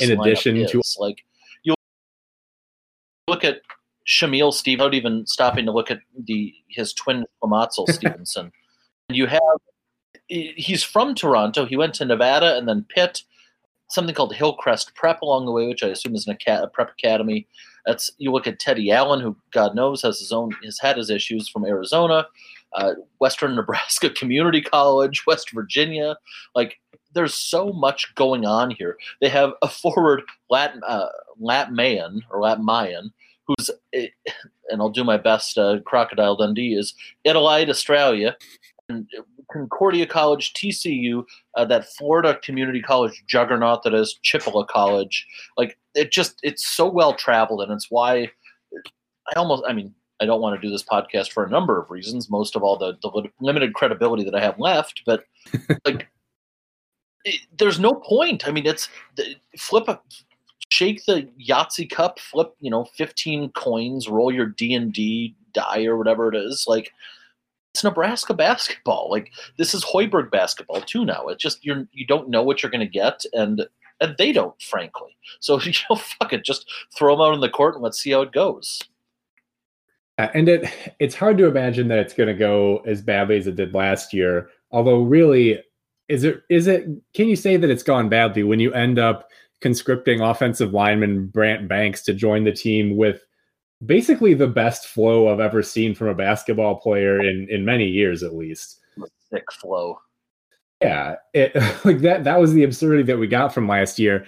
[0.00, 1.24] in addition to like
[1.62, 1.74] you
[3.26, 3.62] look at
[4.06, 8.52] Shamil Steve, without even stopping to look at the his twin Matsel Stevenson.
[9.08, 9.40] And you have
[10.28, 11.64] he's from Toronto.
[11.64, 13.22] He went to Nevada and then Pitt,
[13.88, 17.46] something called Hillcrest Prep along the way, which I assume is an a prep academy.
[17.86, 21.10] That's you look at Teddy Allen, who God knows has his own has had his
[21.10, 22.26] issues from Arizona,
[22.74, 26.16] uh, Western Nebraska Community College, West Virginia.
[26.54, 26.78] Like
[27.14, 28.98] there's so much going on here.
[29.20, 31.06] They have a forward Latin uh,
[31.38, 33.12] Lat Mayen or Lat Mayen
[33.48, 34.08] who's eh,
[34.68, 35.58] and I'll do my best.
[35.58, 36.94] Uh, Crocodile Dundee is
[37.26, 38.36] Adelaide, Australia,
[38.88, 39.08] and
[39.52, 41.24] Concordia College, TCU,
[41.56, 45.26] uh, that Florida Community College juggernaut that is Chipola College.
[45.56, 48.30] Like it just it's so well traveled, and it's why
[49.28, 51.90] I almost I mean I don't want to do this podcast for a number of
[51.90, 52.28] reasons.
[52.30, 55.24] Most of all, the, the limited credibility that I have left, but
[55.84, 56.08] like.
[57.24, 58.46] It, there's no point.
[58.46, 58.88] I mean, it's
[59.58, 60.00] flip a
[60.68, 66.32] shake the Yahtzee cup, flip, you know, 15 coins, roll your D&D die or whatever
[66.32, 66.64] it is.
[66.68, 66.92] Like
[67.78, 69.08] it's Nebraska basketball.
[69.08, 71.28] Like this is Hoiberg basketball too now.
[71.28, 73.64] It's just you're you don't know what you're going to get and
[74.00, 75.16] and they don't frankly.
[75.38, 78.10] So you know fuck it, just throw them out in the court and let's see
[78.10, 78.80] how it goes.
[80.18, 83.46] Uh, and it it's hard to imagine that it's going to go as badly as
[83.46, 84.50] it did last year.
[84.72, 85.62] Although really
[86.08, 89.28] is it is it can you say that it's gone badly when you end up
[89.60, 93.24] conscripting offensive lineman Brant Banks to join the team with
[93.84, 98.22] basically the best flow I've ever seen from a basketball player in in many years
[98.22, 98.80] at least.
[99.30, 99.98] Thick flow.
[100.80, 104.26] Yeah, it, like that that was the absurdity that we got from last year.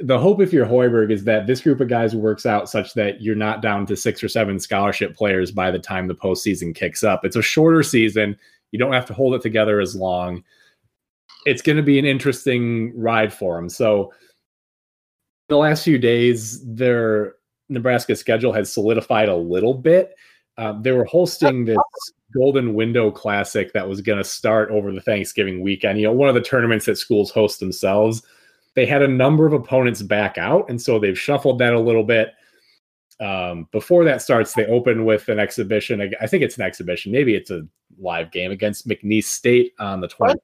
[0.00, 3.20] The hope if you're Hoiberg is that this group of guys works out such that
[3.20, 7.04] you're not down to six or seven scholarship players by the time the postseason kicks
[7.04, 7.24] up.
[7.24, 8.36] It's a shorter season.
[8.72, 10.42] You don't have to hold it together as long.
[11.44, 13.68] It's going to be an interesting ride for them.
[13.68, 14.12] So
[15.48, 17.34] the last few days, their
[17.72, 20.14] Nebraska schedule has solidified a little bit.
[20.58, 21.78] Um, they were hosting this
[22.34, 25.98] Golden Window Classic that was going to start over the Thanksgiving weekend.
[25.98, 28.22] You know, one of the tournaments that schools host themselves.
[28.74, 32.04] They had a number of opponents back out, and so they've shuffled that a little
[32.04, 32.32] bit.
[33.20, 36.14] Um, before that starts, they open with an exhibition.
[36.20, 37.12] I think it's an exhibition.
[37.12, 37.66] Maybe it's a
[37.98, 40.36] live game against McNeese State on the 20th.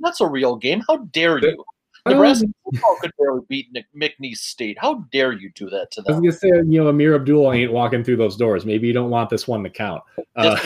[0.00, 0.82] That's a real game.
[0.86, 1.64] How dare you?
[2.06, 4.78] Nebraska football could barely beat Nick, McNeese State.
[4.80, 6.14] How dare you do that to them?
[6.14, 8.64] I was gonna say, you know, Amir Abdul ain't walking through those doors.
[8.64, 10.02] Maybe you don't want this one to count.
[10.36, 10.58] Uh,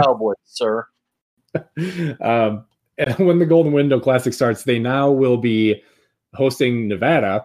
[0.00, 0.86] Cowboys, sir.
[2.20, 2.64] um,
[2.98, 5.82] and when the Golden Window Classic starts, they now will be
[6.34, 7.44] hosting Nevada,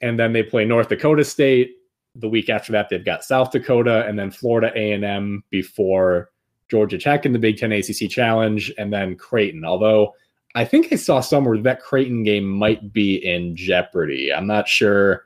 [0.00, 1.76] and then they play North Dakota State.
[2.16, 6.30] The week after that, they've got South Dakota, and then Florida A and M before
[6.68, 9.64] Georgia Tech in the Big Ten ACC Challenge, and then Creighton.
[9.64, 10.14] Although
[10.54, 14.32] I think I saw somewhere that Creighton game might be in jeopardy.
[14.32, 15.24] I'm not sure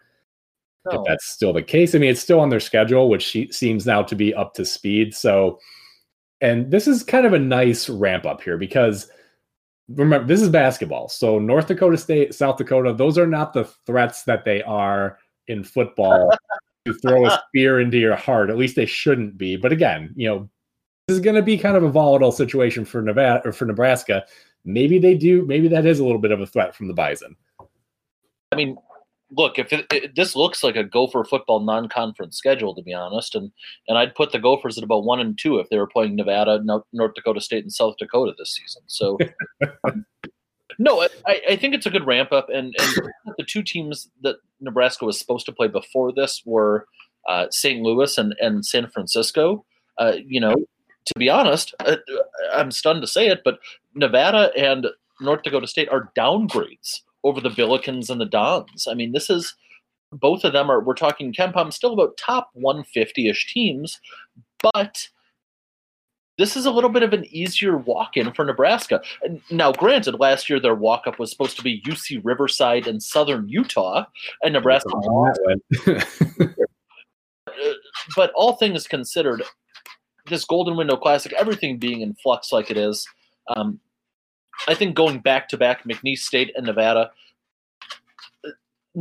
[0.91, 1.95] if that's still the case.
[1.95, 5.15] I mean, it's still on their schedule, which seems now to be up to speed.
[5.15, 5.59] So,
[6.41, 9.11] and this is kind of a nice ramp up here because
[9.89, 11.09] remember, this is basketball.
[11.09, 15.65] So, North Dakota State, South Dakota, those are not the threats that they are in
[15.65, 16.33] football
[16.87, 18.51] to throw a spear into your heart.
[18.51, 19.57] At least they shouldn't be.
[19.57, 20.49] But again, you know,
[21.07, 24.25] this is going to be kind of a volatile situation for Nevada or for Nebraska
[24.65, 25.45] maybe they do.
[25.47, 27.37] Maybe that is a little bit of a threat from the Bison.
[28.53, 28.77] I mean,
[29.31, 33.35] look, if it, it, this looks like a Gopher football non-conference schedule, to be honest,
[33.35, 33.51] and
[33.89, 36.63] and I'd put the Gophers at about one and two if they were playing Nevada,
[36.93, 38.83] North Dakota State, and South Dakota this season.
[38.87, 39.19] So.
[40.79, 44.37] no, I, I think it's a good ramp up, and, and the two teams that
[44.61, 46.87] Nebraska was supposed to play before this were
[47.29, 47.83] uh, St.
[47.83, 49.65] Louis and, and San Francisco.
[49.99, 51.97] Uh, you know, to be honest, uh,
[52.53, 53.59] I'm stunned to say it, but
[53.99, 54.87] Nevada and
[55.21, 58.87] North Dakota State are downgrades over the Billikens and the Dons.
[58.89, 59.55] I mean, this is
[60.13, 64.01] both of them are we're talking KenPom still about top 150-ish teams,
[64.73, 65.09] but
[66.39, 69.03] this is a little bit of an easier walk-in for Nebraska.
[69.51, 74.05] Now, granted, last year their walk-up was supposed to be UC Riverside and Southern Utah,
[74.43, 74.89] and Nebraska.
[78.17, 79.43] but all things considered,
[80.29, 83.05] this Golden Window Classic, everything being in flux like it is,
[83.57, 83.81] um,
[84.67, 87.11] I think going back to back McNeese State and Nevada,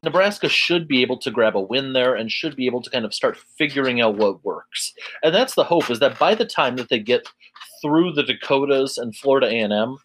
[0.03, 3.05] Nebraska should be able to grab a win there and should be able to kind
[3.05, 4.93] of start figuring out what works.
[5.23, 7.27] And that's the hope is that by the time that they get
[7.81, 9.97] through the Dakotas and Florida A&M,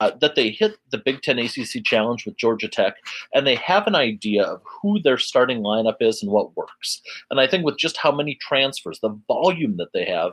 [0.00, 2.96] uh, that they hit the Big Ten ACC Challenge with Georgia Tech,
[3.32, 7.00] and they have an idea of who their starting lineup is and what works.
[7.30, 10.32] And I think with just how many transfers, the volume that they have,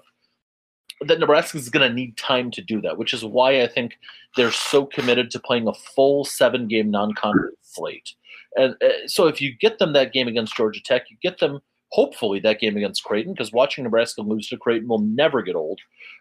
[1.07, 3.97] that Nebraska is going to need time to do that, which is why I think
[4.35, 8.13] they're so committed to playing a full seven game non conference slate.
[8.55, 11.59] And uh, so if you get them that game against Georgia Tech, you get them
[11.91, 15.79] hopefully that game against Creighton, because watching Nebraska lose to Creighton will never get old.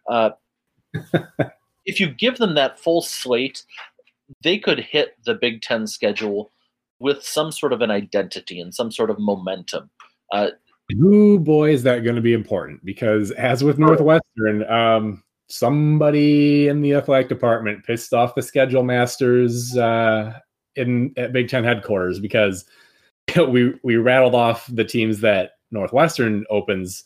[0.09, 0.31] Uh,
[1.85, 3.64] if you give them that full slate,
[4.43, 6.51] they could hit the Big Ten schedule
[6.99, 9.90] with some sort of an identity and some sort of momentum.
[10.33, 10.51] Uh,
[10.94, 16.81] Ooh, boy, is that going to be important because as with Northwestern, um, somebody in
[16.81, 20.38] the athletic department pissed off the schedule masters uh,
[20.76, 22.64] in at Big Ten headquarters because
[23.48, 27.05] we we rattled off the teams that Northwestern opens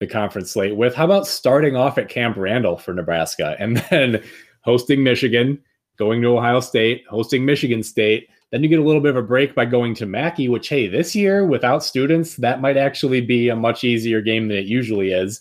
[0.00, 0.94] the conference slate with.
[0.94, 4.22] How about starting off at Camp Randall for Nebraska and then
[4.62, 5.60] hosting Michigan,
[5.96, 8.28] going to Ohio State, hosting Michigan State.
[8.52, 10.86] Then you get a little bit of a break by going to Mackey, which, hey,
[10.86, 15.10] this year without students, that might actually be a much easier game than it usually
[15.10, 15.40] is.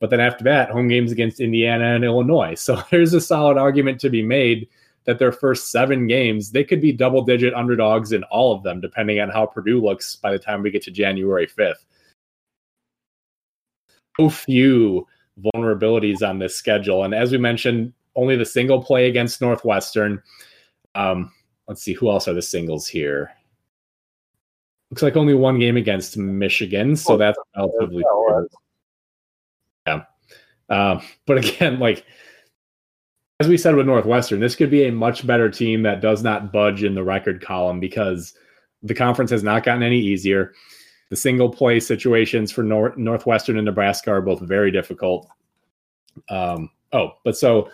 [0.00, 2.54] But then after that, home games against Indiana and Illinois.
[2.54, 4.68] So there's a solid argument to be made
[5.04, 8.80] that their first seven games, they could be double digit underdogs in all of them,
[8.80, 11.84] depending on how Purdue looks by the time we get to January 5th.
[14.20, 15.06] So few
[15.54, 17.04] vulnerabilities on this schedule.
[17.04, 20.22] And as we mentioned, only the single play against Northwestern.
[20.94, 21.32] Um,
[21.68, 23.30] let's see, who else are the singles here?
[24.90, 28.02] Looks like only one game against Michigan, so that's relatively.
[29.86, 30.04] Yeah.
[30.70, 32.04] Um, but again, like
[33.40, 36.52] as we said with Northwestern, this could be a much better team that does not
[36.52, 38.34] budge in the record column because
[38.82, 40.54] the conference has not gotten any easier.
[41.10, 45.28] The single play situations for Nor- Northwestern and Nebraska are both very difficult.
[46.28, 47.70] Um, oh, but so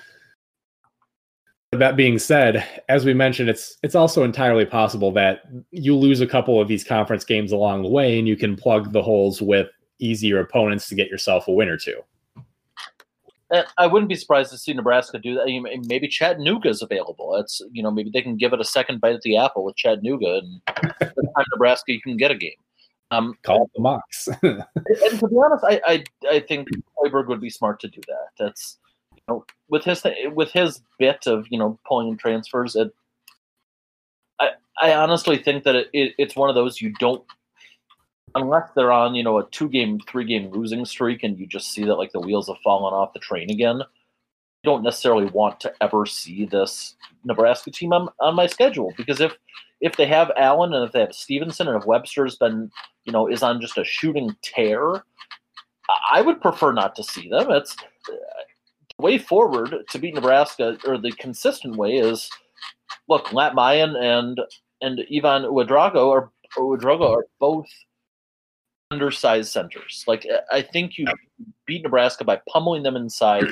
[1.79, 6.27] that being said, as we mentioned, it's it's also entirely possible that you lose a
[6.27, 9.69] couple of these conference games along the way, and you can plug the holes with
[9.99, 12.01] easier opponents to get yourself a win or two.
[13.79, 15.83] I wouldn't be surprised to see Nebraska do that.
[15.87, 17.37] Maybe Chattanooga is available.
[17.37, 19.77] It's you know maybe they can give it a second bite at the apple with
[19.77, 20.61] Chattanooga, and
[20.99, 22.53] the time Nebraska you can get a game.
[23.11, 24.39] Um, Call it the Mocs.
[25.11, 28.29] and to be honest, I, I I think Hoiberg would be smart to do that.
[28.39, 28.79] That's
[29.29, 32.77] know with his with his bit of you know pulling transfers.
[32.77, 32.93] It,
[34.41, 37.25] I I honestly think that it, it, it's one of those you don't
[38.35, 41.73] unless they're on you know a two game three game losing streak and you just
[41.73, 45.61] see that like the wheels have fallen off the train again you don't necessarily want
[45.61, 49.33] to ever see this nebraska team on, on my schedule because if
[49.81, 52.71] if they have allen and if they have stevenson and if webster's been
[53.05, 55.05] you know is on just a shooting tear
[56.13, 57.77] i would prefer not to see them it's
[58.99, 62.31] way forward to beat nebraska or the consistent way is
[63.09, 64.41] look Lat Mayen and
[64.81, 67.67] and Yvan Ouedraogo are Ouedraogo are both
[68.91, 70.05] undersized centers.
[70.07, 71.07] Like I think you
[71.67, 73.45] beat Nebraska by pummeling them inside,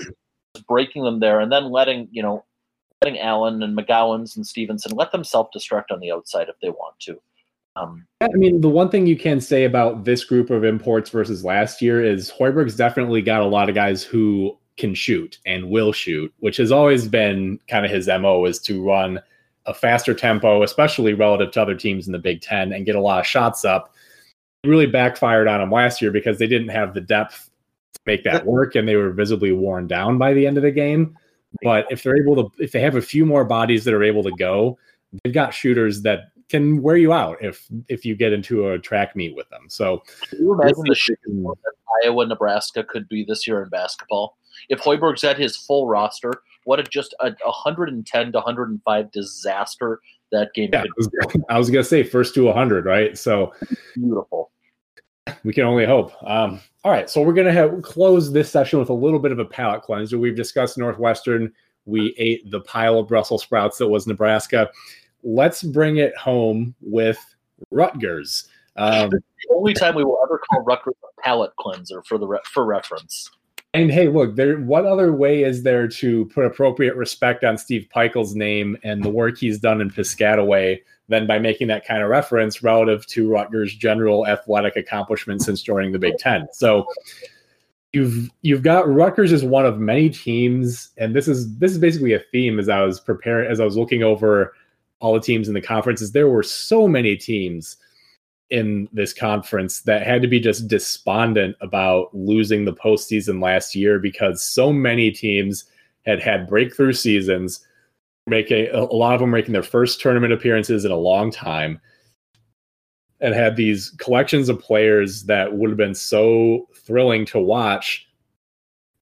[0.68, 2.44] breaking them there, and then letting you know
[3.02, 6.70] letting Allen and McGowens and Stevenson let them self destruct on the outside if they
[6.70, 7.20] want to.
[7.74, 11.42] Um, I mean, the one thing you can say about this group of imports versus
[11.42, 15.92] last year is Hoiberg's definitely got a lot of guys who can shoot and will
[15.92, 19.20] shoot, which has always been kind of his mo is to run
[19.66, 23.00] a faster tempo, especially relative to other teams in the Big Ten, and get a
[23.00, 23.94] lot of shots up
[24.64, 27.50] really backfired on him last year because they didn't have the depth
[27.94, 30.70] to make that work and they were visibly worn down by the end of the
[30.70, 31.16] game.
[31.62, 34.22] But if they're able to, if they have a few more bodies that are able
[34.22, 34.78] to go,
[35.22, 39.14] they've got shooters that can wear you out if if you get into a track
[39.16, 39.64] meet with them.
[39.68, 41.44] So, can you imagine the shooting
[42.04, 44.38] Iowa, Nebraska could be this year in basketball?
[44.68, 46.32] If Hoiberg's at his full roster,
[46.64, 50.70] what a just a 110 to 105 disaster that game.
[50.72, 51.08] Yeah, I was,
[51.50, 53.16] I was, gonna say first to 100, right?
[53.16, 53.52] So
[53.94, 54.50] beautiful.
[55.44, 56.12] We can only hope.
[56.24, 59.38] Um, all right, so we're gonna have close this session with a little bit of
[59.38, 60.18] a palate cleanser.
[60.18, 61.52] We've discussed Northwestern.
[61.84, 64.70] We ate the pile of Brussels sprouts that was Nebraska.
[65.22, 67.18] Let's bring it home with
[67.70, 68.48] Rutgers.
[68.76, 69.20] Um, the
[69.54, 73.30] only time we will ever call Rutgers a palate cleanser for the re- for reference.
[73.74, 74.58] And hey, look, there.
[74.58, 79.08] What other way is there to put appropriate respect on Steve Pikiell's name and the
[79.08, 83.74] work he's done in Piscataway than by making that kind of reference relative to Rutgers'
[83.74, 86.48] general athletic accomplishments since joining the Big Ten?
[86.52, 86.86] So
[87.94, 92.12] you've you've got Rutgers is one of many teams, and this is this is basically
[92.12, 94.52] a theme as I was preparing as I was looking over
[95.00, 96.12] all the teams in the conferences.
[96.12, 97.78] There were so many teams
[98.52, 103.98] in this conference that had to be just despondent about losing the postseason last year
[103.98, 105.64] because so many teams
[106.04, 107.66] had had breakthrough seasons,
[108.26, 111.80] making a lot of them making their first tournament appearances in a long time
[113.22, 118.06] and had these collections of players that would have been so thrilling to watch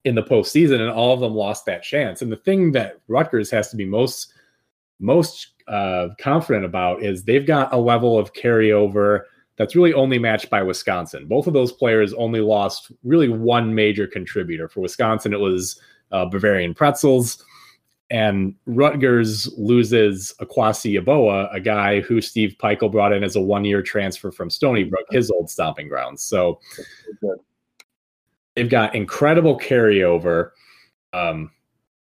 [0.04, 2.22] in the postseason, and all of them lost that chance.
[2.22, 4.32] And the thing that Rutgers has to be most
[5.00, 9.22] most uh, confident about is they've got a level of carryover
[9.60, 11.26] that's really only matched by Wisconsin.
[11.26, 14.70] Both of those players only lost really one major contributor.
[14.70, 15.78] For Wisconsin, it was
[16.12, 17.42] uh, Brevin Pritzl.
[18.08, 23.66] And Rutgers loses Akwasi Yeboah, a guy who Steve Pikiell brought in as a one
[23.66, 26.22] year transfer from Stony Brook, his old stomping grounds.
[26.22, 26.58] So
[28.56, 30.52] they've got incredible carryover.
[31.12, 31.50] Um,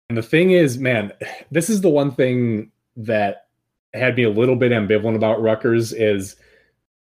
[0.09, 1.13] and the thing is, man,
[1.51, 3.49] this is the one thing that
[3.95, 6.37] had me a little bit ambivalent about Rutgers is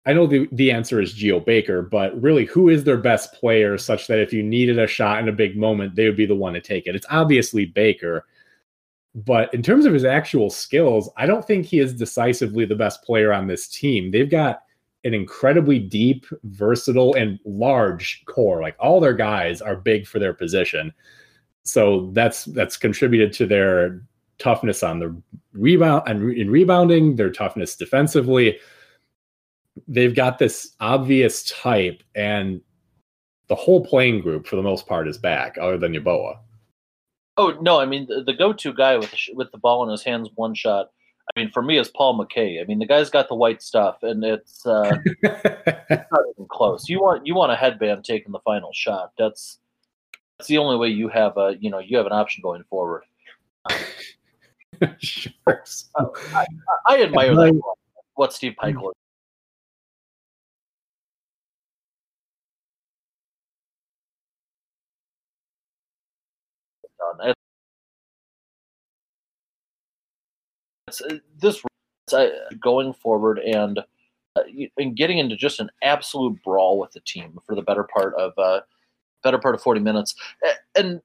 [0.06, 3.76] I know the, the answer is Geo Baker, but really, who is their best player
[3.76, 6.34] such that if you needed a shot in a big moment, they would be the
[6.34, 6.94] one to take it?
[6.94, 8.24] It's obviously Baker.
[9.16, 13.02] But in terms of his actual skills, I don't think he is decisively the best
[13.02, 14.10] player on this team.
[14.10, 14.62] They've got
[15.04, 18.60] an incredibly deep, versatile, and large core.
[18.60, 20.92] Like all their guys are big for their position.
[21.62, 24.02] So that's that's contributed to their
[24.38, 25.20] toughness on the
[25.52, 28.58] rebound and in rebounding, their toughness defensively.
[29.88, 32.60] They've got this obvious type, and
[33.48, 36.38] the whole playing group for the most part is back, other than Yeboah.
[37.36, 40.02] Oh no, I mean the, the go-to guy with the, with the ball in his
[40.02, 40.90] hands, one shot.
[41.34, 42.60] I mean, for me, is Paul Mulcahy.
[42.60, 46.88] I mean, the guy's got the white stuff, and it's, uh, it's not even close.
[46.88, 49.12] You want you want a headband taking the final shot.
[49.18, 49.58] That's
[50.38, 53.02] that's the only way you have a you know you have an option going forward.
[54.98, 55.32] sure.
[55.94, 56.46] Uh, I,
[56.86, 57.60] I, admire that,
[58.14, 58.92] what Steve Pikiell
[67.18, 67.34] done.
[70.88, 71.62] It's, uh, this
[72.12, 72.28] uh,
[72.60, 73.80] going forward and
[74.36, 74.42] uh,
[74.76, 78.32] and getting into just an absolute brawl with the team for the better part of
[78.38, 78.60] uh,
[79.22, 80.14] better part of 40 minutes.
[80.76, 81.00] And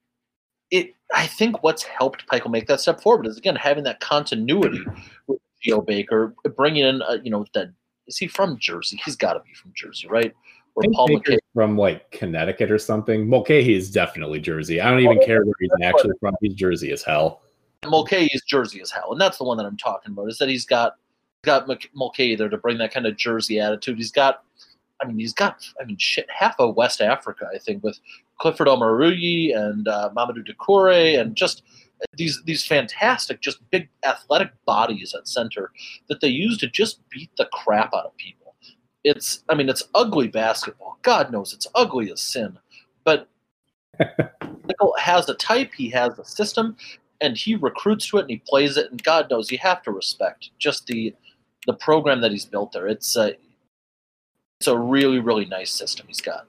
[0.69, 4.79] it i think what's helped Pikiell make that step forward is again having that continuity
[5.27, 7.73] with Geo Baker bringing in uh, you know that
[8.07, 8.99] is he from jersey?
[9.03, 10.33] He's got to be from jersey right
[10.93, 11.21] Paul
[11.53, 13.27] from like Connecticut or something.
[13.27, 14.79] Mulcahy is definitely Jersey.
[14.79, 16.35] I don't even oh, care where he's actually from.
[16.41, 17.41] He's Jersey as hell.
[17.85, 20.29] Mulcahy is Jersey as hell, and that's the one that I'm talking about.
[20.29, 20.95] Is that he's got
[21.43, 23.97] got Mulcahy there to bring that kind of Jersey attitude.
[23.97, 24.43] He's got,
[25.01, 27.99] I mean, he's got, I mean, shit, half of West Africa, I think, with
[28.39, 31.63] Clifford Omoruyi and uh, Mamadou Doucouré, and just
[32.15, 35.71] these these fantastic, just big athletic bodies at center
[36.07, 38.40] that they use to just beat the crap out of people
[39.03, 40.97] it's I mean it's ugly basketball.
[41.01, 42.57] God knows it's ugly as sin.
[43.03, 43.27] But
[43.99, 46.75] Pikiell has a type, he has a system,
[47.19, 48.91] and he recruits to it and he plays it.
[48.91, 51.13] And God knows you have to respect just the
[51.67, 52.87] the program that he's built there.
[52.87, 53.35] It's a
[54.59, 56.47] it's a really really nice system he's got.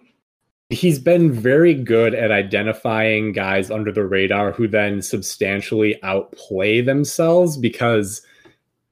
[0.70, 7.58] He's been very good at identifying guys under the radar who then substantially outplay themselves
[7.58, 8.22] because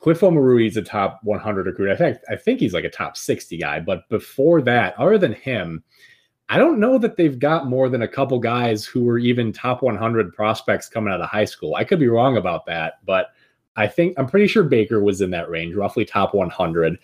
[0.00, 1.92] Cliff Omoruyi is a top 100 recruit.
[1.92, 3.80] I think I think he's like a top 60 guy.
[3.80, 5.84] But before that, other than him,
[6.48, 9.82] I don't know that they've got more than a couple guys who were even top
[9.82, 11.74] 100 prospects coming out of high school.
[11.76, 13.28] I could be wrong about that, but
[13.76, 16.98] I think I'm pretty sure Baker was in that range, roughly top 100.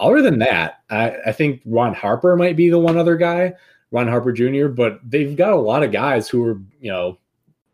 [0.00, 3.54] Other than that, I, I think Ron Harper might be the one other guy,
[3.92, 4.66] Ron Harper Jr.
[4.66, 7.16] But they've got a lot of guys who are, you know,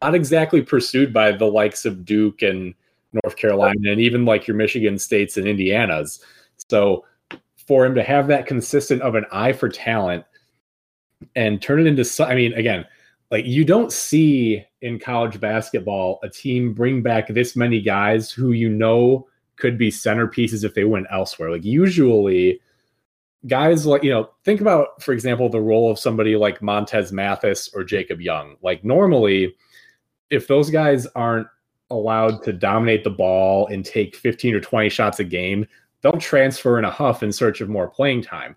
[0.02, 2.74] not exactly pursued by the likes of Duke and
[3.12, 6.24] North Carolina, and even like your Michigan States and Indiana's.
[6.68, 7.04] So
[7.66, 10.24] for him to have that consistent of an eye for talent
[11.36, 12.86] and turn it into, I mean, again,
[13.30, 18.52] like you don't see in college basketball a team bring back this many guys who
[18.52, 21.50] you know could be centerpieces if they went elsewhere.
[21.50, 22.60] Like usually
[23.46, 27.68] guys like you know think about for example the role of somebody like Montez Mathis
[27.74, 28.56] or Jacob Young.
[28.62, 29.54] Like normally
[30.30, 31.46] if those guys aren't
[31.90, 35.66] allowed to dominate the ball and take 15 or 20 shots a game,
[36.02, 38.56] they'll transfer in a huff in search of more playing time.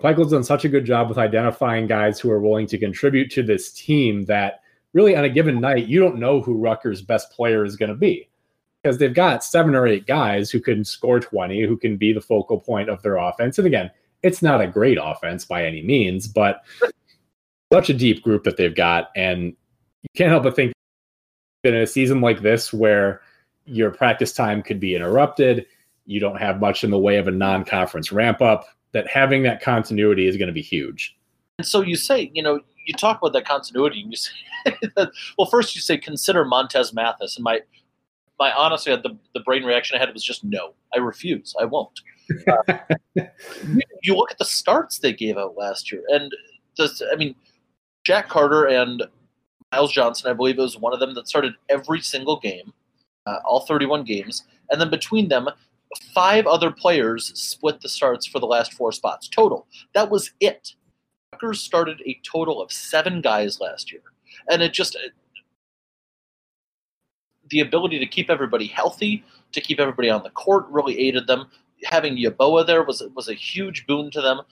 [0.00, 3.42] Pikiell's done such a good job with identifying guys who are willing to contribute to
[3.42, 7.64] this team that really on a given night, you don't know who Rutgers' best player
[7.64, 8.28] is going to be
[8.82, 12.20] because they've got seven or eight guys who can score 20, who can be the
[12.20, 13.58] focal point of their offense.
[13.58, 13.90] And again,
[14.22, 16.62] it's not a great offense by any means, but
[17.72, 19.10] such a deep group that they've got.
[19.14, 19.44] And
[20.02, 20.71] you can't help but think
[21.64, 23.20] in a season like this where
[23.64, 25.66] your practice time could be interrupted,
[26.06, 29.62] you don't have much in the way of a non-conference ramp up, that having that
[29.62, 31.16] continuity is going to be huge.
[31.58, 34.32] And so you say, you know, you talk about that continuity, and you say,
[34.96, 37.60] that, well, first you say consider Montez Mathis, and my
[38.38, 40.74] my honestly the the brain reaction I had was just no.
[40.94, 41.54] I refuse.
[41.60, 42.00] I won't.
[42.48, 43.24] Uh,
[44.02, 46.32] you look at the starts they gave out last year, and
[46.78, 47.34] the, I mean,
[48.06, 49.02] Shaq Carter and
[49.72, 52.72] Myles Johnson, I believe it was one of them that started every single game,
[53.26, 55.48] uh, all 31 games, and then between them,
[56.14, 59.66] five other players split the starts for the last four spots total.
[59.94, 60.74] That was it.
[61.32, 64.02] Rutgers started a total of seven guys last year,
[64.50, 64.96] and it just
[67.48, 71.46] the ability to keep everybody healthy, to keep everybody on the court, really aided them.
[71.84, 74.42] Having Yeboah there was was a huge boon to them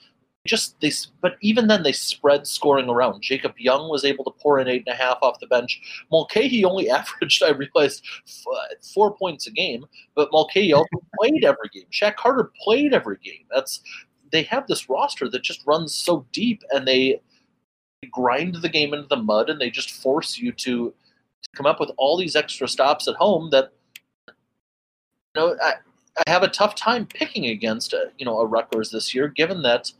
[0.45, 3.21] just they but even then they spread scoring around.
[3.21, 5.79] Jacob young was able to pour in eight and a half off the bench.
[6.11, 8.03] Mulcahy only averaged i realized
[8.93, 9.85] four points a game
[10.15, 10.87] but mulcahy also
[11.19, 11.85] played every game.
[11.91, 13.45] Shaq carter played every game.
[13.53, 13.81] That's
[14.31, 17.21] they have this roster that just runs so deep and they
[18.11, 20.93] grind the game into the mud and they just force you to
[21.55, 23.71] come up with all these extra stops at home that
[24.27, 24.33] you
[25.35, 25.73] know I,
[26.25, 29.61] I have a tough time picking against a, you know a Rutgers this year, given
[29.63, 29.91] that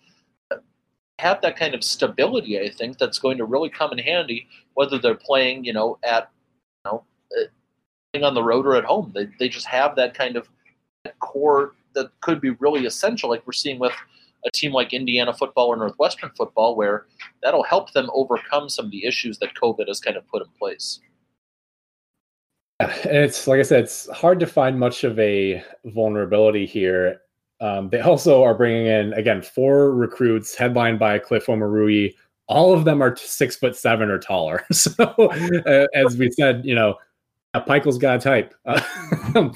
[1.21, 4.97] have that kind of stability, I think that's going to really come in handy whether
[4.97, 6.31] they're playing, you know, at
[6.85, 7.03] you know,
[7.37, 7.45] uh,
[8.11, 9.11] playing on the road or at home.
[9.13, 10.49] They they just have that kind of
[11.19, 13.93] core that could be really essential, like we're seeing with
[14.45, 17.05] a team like Indiana football or Northwestern football, where
[17.43, 20.47] that'll help them overcome some of the issues that COVID has kind of put in
[20.57, 20.99] place.
[22.79, 27.21] And it's like I said, it's hard to find much of a vulnerability here
[27.61, 32.15] um, they also are bringing in again four recruits, headlined by Cliff Omoruyi.
[32.47, 34.65] All of them are six foot seven or taller.
[34.73, 36.95] So, uh, as we said, you know,
[37.55, 38.53] Pikiell's got a type.
[38.65, 38.81] Uh,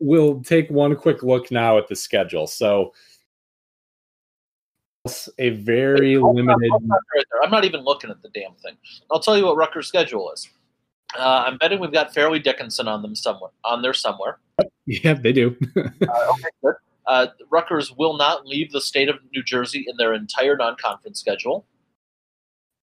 [0.00, 2.46] we'll take one quick look now at the schedule.
[2.46, 2.92] So,
[5.38, 6.70] a very Wait, limited.
[6.70, 8.76] Right I'm not even looking at the damn thing.
[9.10, 10.48] I'll tell you what Rutgers' schedule is.
[11.18, 13.50] Uh, I'm betting we've got Fairleigh Dickinson on them somewhere.
[13.64, 14.38] On there somewhere.
[14.86, 15.56] Yeah, they do.
[15.76, 16.74] uh, okay, good.
[17.06, 21.66] Uh, Rutgers will not leave the state of New Jersey in their entire non-conference schedule.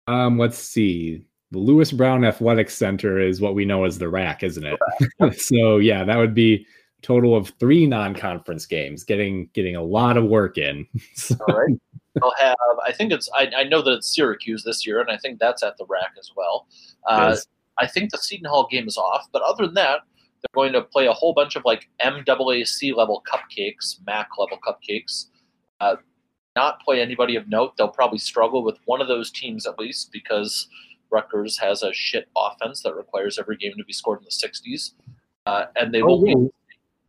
[0.07, 1.23] Um, let's see.
[1.51, 5.39] The Louis Brown Athletic Center is what we know as the rack, isn't it?
[5.39, 10.17] so yeah, that would be a total of three non-conference games, getting getting a lot
[10.17, 10.85] of work in.
[11.13, 11.35] so.
[11.47, 11.77] All right.
[12.15, 12.55] They'll have.
[12.85, 13.29] I think it's.
[13.33, 16.13] I, I, know that it's Syracuse this year, and I think that's at the rack
[16.17, 16.67] as well.
[17.07, 17.35] Uh,
[17.77, 19.99] I think the Seton Hall game is off, but other than that,
[20.41, 25.25] they're going to play a whole bunch of like MAAC level cupcakes, MAC level cupcakes.
[25.79, 25.95] Uh,
[26.55, 27.77] not play anybody of note.
[27.77, 30.67] They'll probably struggle with one of those teams at least because
[31.11, 34.93] Rutgers has a shit offense that requires every game to be scored in the 60s.
[35.45, 36.23] Uh, and they oh, will.
[36.23, 36.31] Be,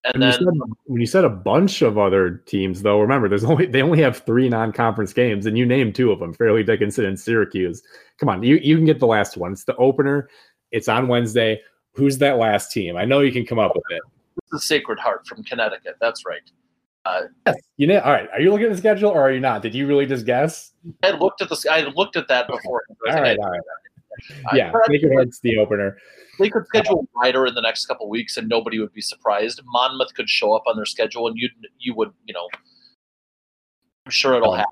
[0.04, 3.28] and when then you said, when you said a bunch of other teams, though, remember
[3.28, 6.62] there's only they only have three non-conference games, and you named two of them: Fairleigh
[6.62, 7.82] Dickinson and Syracuse.
[8.18, 9.52] Come on, you you can get the last one.
[9.52, 10.28] It's the opener.
[10.70, 11.60] It's on Wednesday.
[11.98, 12.96] Who's that last team?
[12.96, 14.00] I know you can come up with it.
[14.36, 15.96] It's the Sacred Heart from Connecticut.
[16.00, 16.42] That's right.
[17.04, 17.56] Uh, yes.
[17.76, 18.28] You know, all right.
[18.32, 19.62] Are you looking at the schedule or are you not?
[19.62, 20.72] Did you really just guess?
[21.02, 21.66] I looked at the.
[21.68, 22.84] I looked at that before.
[23.08, 23.36] all right.
[23.36, 23.60] All right.
[24.52, 25.96] Yeah, Sacred Heart's the opener.
[26.38, 29.60] They could schedule wider in the next couple weeks, and nobody would be surprised.
[29.64, 32.48] Monmouth could show up on their schedule, and you you would you know.
[34.06, 34.70] I'm sure it'll happen.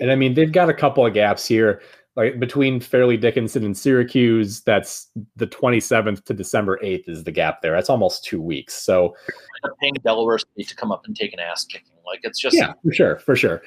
[0.00, 1.80] And I mean, they've got a couple of gaps here
[2.16, 7.60] like between Fairleigh Dickinson and Syracuse, that's the 27th to December 8th is the gap
[7.60, 7.72] there.
[7.72, 8.74] That's almost two weeks.
[8.74, 9.16] So
[9.80, 11.96] paying Delaware State to come up and take an ass kicking.
[12.06, 13.62] Like it's just yeah, for sure, for sure.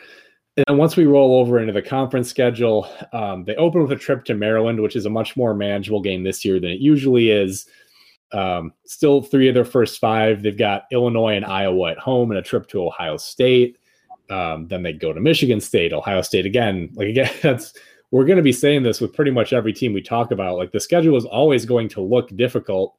[0.68, 4.24] And once we roll over into the conference schedule, um, they open with a trip
[4.26, 7.68] to Maryland, which is a much more manageable game this year than it usually is.
[8.32, 10.42] Um, still three of their first five.
[10.42, 13.78] They've got Illinois and Iowa at home and a trip to Ohio State.
[14.30, 16.90] Um, then they go to Michigan State, Ohio State again.
[16.94, 17.74] Like again, that's
[18.12, 20.58] we're going to be saying this with pretty much every team we talk about.
[20.58, 22.96] Like the schedule is always going to look difficult.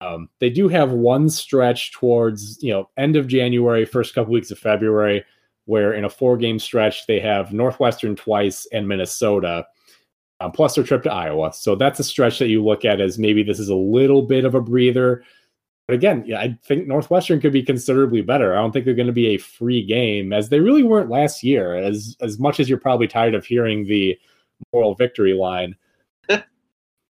[0.00, 4.50] Um, they do have one stretch towards you know end of January, first couple weeks
[4.50, 5.24] of February,
[5.66, 9.66] where in a four game stretch they have Northwestern twice and Minnesota,
[10.40, 11.52] um, plus their trip to Iowa.
[11.54, 14.44] So that's a stretch that you look at as maybe this is a little bit
[14.44, 15.22] of a breather.
[15.86, 18.54] But again, yeah, I think Northwestern could be considerably better.
[18.54, 21.42] I don't think they're going to be a free game, as they really weren't last
[21.42, 21.74] year.
[21.74, 24.18] As as much as you're probably tired of hearing the
[24.72, 25.76] moral victory line,
[26.28, 26.42] there's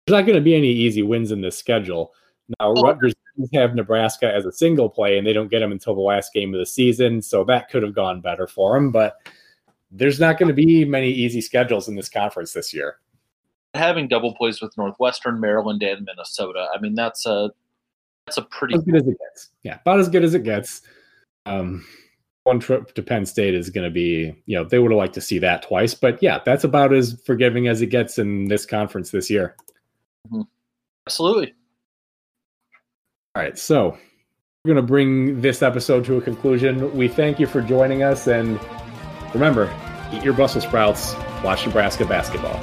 [0.09, 2.15] not going to be any easy wins in this schedule.
[2.61, 2.83] Now, oh.
[2.83, 3.15] Rutgers
[3.53, 6.55] have Nebraska as a single play, and they don't get them until the last game
[6.55, 8.91] of the season, so that could have gone better for them.
[8.91, 9.17] But
[9.91, 12.97] there's not going to be many easy schedules in this conference this year.
[13.75, 17.51] Having double plays with Northwestern, Maryland, and Minnesota, I mean that's a
[18.27, 19.51] that's a pretty as good as it gets.
[19.63, 20.83] Yeah, about as good as it gets.
[21.47, 21.85] Um,
[22.45, 25.15] one trip to Penn State is going to be, you know, they would have liked
[25.15, 28.67] to see that twice, but yeah, that's about as forgiving as it gets in this
[28.67, 29.57] conference this year.
[30.29, 30.43] Mm-hmm.
[31.07, 31.55] Absolutely.
[33.35, 33.99] All right, so
[34.65, 36.95] we're going to bring this episode to a conclusion.
[36.97, 38.61] We thank you for joining us, and
[39.33, 39.75] remember,
[40.13, 42.63] eat your Brussels sprouts, watch Nebraska basketball.